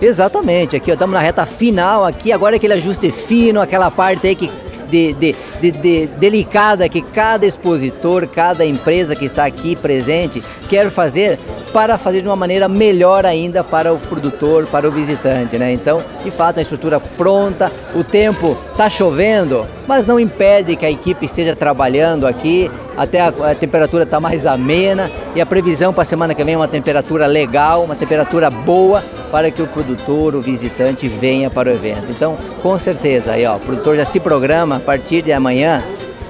Exatamente, 0.00 0.76
aqui 0.76 0.90
estamos 0.90 1.12
na 1.12 1.20
reta 1.20 1.44
final 1.44 2.04
aqui, 2.04 2.32
agora 2.32 2.56
aquele 2.56 2.72
ajuste 2.72 3.10
fino, 3.10 3.60
aquela 3.60 3.90
parte 3.90 4.26
aí 4.26 4.34
que 4.34 4.50
de, 4.88 5.12
de, 5.14 5.36
de, 5.60 5.70
de, 5.70 6.06
delicada 6.06 6.88
que 6.88 7.02
cada 7.02 7.46
expositor, 7.46 8.26
cada 8.26 8.64
empresa 8.64 9.14
que 9.14 9.24
está 9.24 9.44
aqui 9.44 9.76
presente 9.76 10.42
quer 10.68 10.90
fazer 10.90 11.38
para 11.72 11.96
fazer 11.96 12.22
de 12.22 12.28
uma 12.28 12.36
maneira 12.36 12.68
melhor 12.68 13.24
ainda 13.24 13.62
para 13.62 13.92
o 13.92 13.98
produtor, 13.98 14.66
para 14.66 14.88
o 14.88 14.90
visitante, 14.90 15.56
né? 15.56 15.72
Então, 15.72 16.02
de 16.22 16.30
fato, 16.30 16.58
a 16.58 16.62
estrutura 16.62 16.98
pronta, 16.98 17.70
o 17.94 18.02
tempo 18.02 18.56
está 18.72 18.90
chovendo, 18.90 19.66
mas 19.86 20.06
não 20.06 20.18
impede 20.18 20.74
que 20.74 20.84
a 20.84 20.90
equipe 20.90 21.26
esteja 21.26 21.54
trabalhando 21.54 22.26
aqui, 22.26 22.70
até 22.96 23.20
a, 23.20 23.28
a 23.28 23.54
temperatura 23.54 24.04
está 24.04 24.18
mais 24.18 24.46
amena 24.46 25.10
e 25.34 25.40
a 25.40 25.46
previsão 25.46 25.92
para 25.92 26.02
a 26.02 26.06
semana 26.06 26.34
que 26.34 26.42
vem 26.42 26.54
é 26.54 26.56
uma 26.56 26.68
temperatura 26.68 27.26
legal, 27.26 27.84
uma 27.84 27.94
temperatura 27.94 28.50
boa 28.50 29.02
para 29.30 29.50
que 29.50 29.62
o 29.62 29.66
produtor, 29.66 30.34
o 30.34 30.40
visitante 30.40 31.06
venha 31.06 31.48
para 31.48 31.68
o 31.68 31.72
evento. 31.72 32.10
Então, 32.10 32.36
com 32.62 32.78
certeza, 32.78 33.32
aí, 33.32 33.46
ó, 33.46 33.56
o 33.56 33.60
produtor 33.60 33.96
já 33.96 34.04
se 34.04 34.18
programa 34.18 34.76
a 34.76 34.80
partir 34.80 35.22
de 35.22 35.32
amanhã 35.32 35.49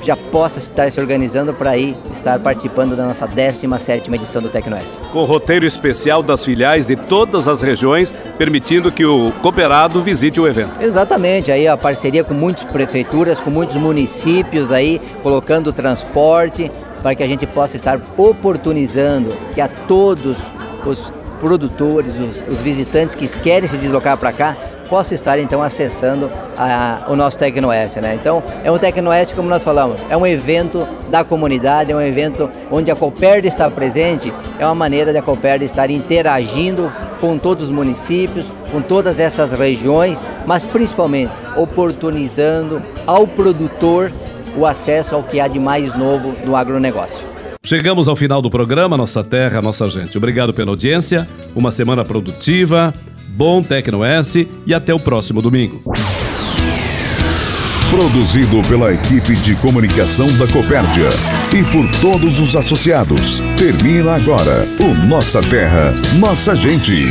já 0.02 0.16
possa 0.16 0.58
estar 0.58 0.90
se 0.90 1.00
organizando 1.00 1.52
para 1.52 1.76
ir 1.76 1.94
estar 2.12 2.38
participando 2.38 2.96
da 2.96 3.04
nossa 3.04 3.26
17ª 3.26 4.14
edição 4.14 4.40
do 4.40 4.48
Tecnoeste. 4.48 4.92
Com 5.12 5.24
roteiro 5.24 5.66
especial 5.66 6.22
das 6.22 6.44
filiais 6.44 6.86
de 6.86 6.96
todas 6.96 7.46
as 7.46 7.60
regiões, 7.60 8.12
permitindo 8.38 8.90
que 8.90 9.04
o 9.04 9.30
cooperado 9.42 10.02
visite 10.02 10.40
o 10.40 10.48
evento. 10.48 10.70
Exatamente, 10.80 11.52
aí 11.52 11.68
a 11.68 11.76
parceria 11.76 12.24
com 12.24 12.34
muitas 12.34 12.64
prefeituras, 12.64 13.40
com 13.40 13.50
muitos 13.50 13.76
municípios 13.76 14.72
aí, 14.72 15.00
colocando 15.22 15.72
transporte 15.72 16.70
para 17.02 17.14
que 17.14 17.22
a 17.22 17.26
gente 17.26 17.46
possa 17.46 17.76
estar 17.76 18.00
oportunizando 18.16 19.30
que 19.54 19.60
a 19.60 19.68
todos 19.68 20.38
os 20.84 21.12
produtores, 21.40 22.14
os, 22.18 22.46
os 22.46 22.62
visitantes 22.62 23.14
que 23.14 23.26
querem 23.40 23.68
se 23.68 23.78
deslocar 23.78 24.16
para 24.16 24.32
cá, 24.32 24.56
possa 24.90 25.14
estar 25.14 25.38
então 25.38 25.62
acessando 25.62 26.28
a, 26.58 27.04
o 27.08 27.14
nosso 27.14 27.38
Tecnoeste. 27.38 28.00
Né? 28.00 28.18
Então 28.20 28.42
é 28.64 28.70
um 28.70 28.76
Tecnoeste, 28.76 29.34
como 29.34 29.48
nós 29.48 29.62
falamos, 29.62 30.04
é 30.10 30.16
um 30.16 30.26
evento 30.26 30.86
da 31.08 31.24
comunidade, 31.24 31.92
é 31.92 31.96
um 31.96 32.00
evento 32.00 32.50
onde 32.70 32.90
a 32.90 32.96
Coperd 32.96 33.46
está 33.46 33.70
presente, 33.70 34.34
é 34.58 34.66
uma 34.66 34.74
maneira 34.74 35.12
da 35.12 35.22
Coperd 35.22 35.64
estar 35.64 35.90
interagindo 35.90 36.92
com 37.20 37.38
todos 37.38 37.66
os 37.66 37.70
municípios, 37.70 38.52
com 38.72 38.82
todas 38.82 39.20
essas 39.20 39.52
regiões, 39.52 40.22
mas 40.44 40.62
principalmente 40.64 41.32
oportunizando 41.56 42.82
ao 43.06 43.26
produtor 43.26 44.12
o 44.56 44.66
acesso 44.66 45.14
ao 45.14 45.22
que 45.22 45.38
há 45.38 45.46
de 45.46 45.60
mais 45.60 45.96
novo 45.96 46.34
no 46.44 46.56
agronegócio. 46.56 47.39
Chegamos 47.62 48.08
ao 48.08 48.16
final 48.16 48.40
do 48.40 48.48
programa 48.48 48.96
Nossa 48.96 49.22
Terra, 49.22 49.60
Nossa 49.60 49.88
Gente. 49.90 50.16
Obrigado 50.16 50.52
pela 50.52 50.70
audiência, 50.70 51.28
uma 51.54 51.70
semana 51.70 52.02
produtiva, 52.02 52.92
bom 53.28 53.62
Tecno 53.62 54.02
S 54.02 54.48
e 54.66 54.72
até 54.72 54.94
o 54.94 54.98
próximo 54.98 55.42
domingo. 55.42 55.82
Produzido 57.90 58.66
pela 58.66 58.92
equipe 58.92 59.34
de 59.36 59.54
comunicação 59.56 60.26
da 60.38 60.46
Copérdia 60.46 61.10
e 61.52 61.62
por 61.64 61.86
todos 62.00 62.40
os 62.40 62.56
associados. 62.56 63.40
Termina 63.58 64.14
agora 64.14 64.66
o 64.80 64.94
Nossa 65.06 65.42
Terra, 65.42 65.92
Nossa 66.18 66.54
Gente. 66.54 67.10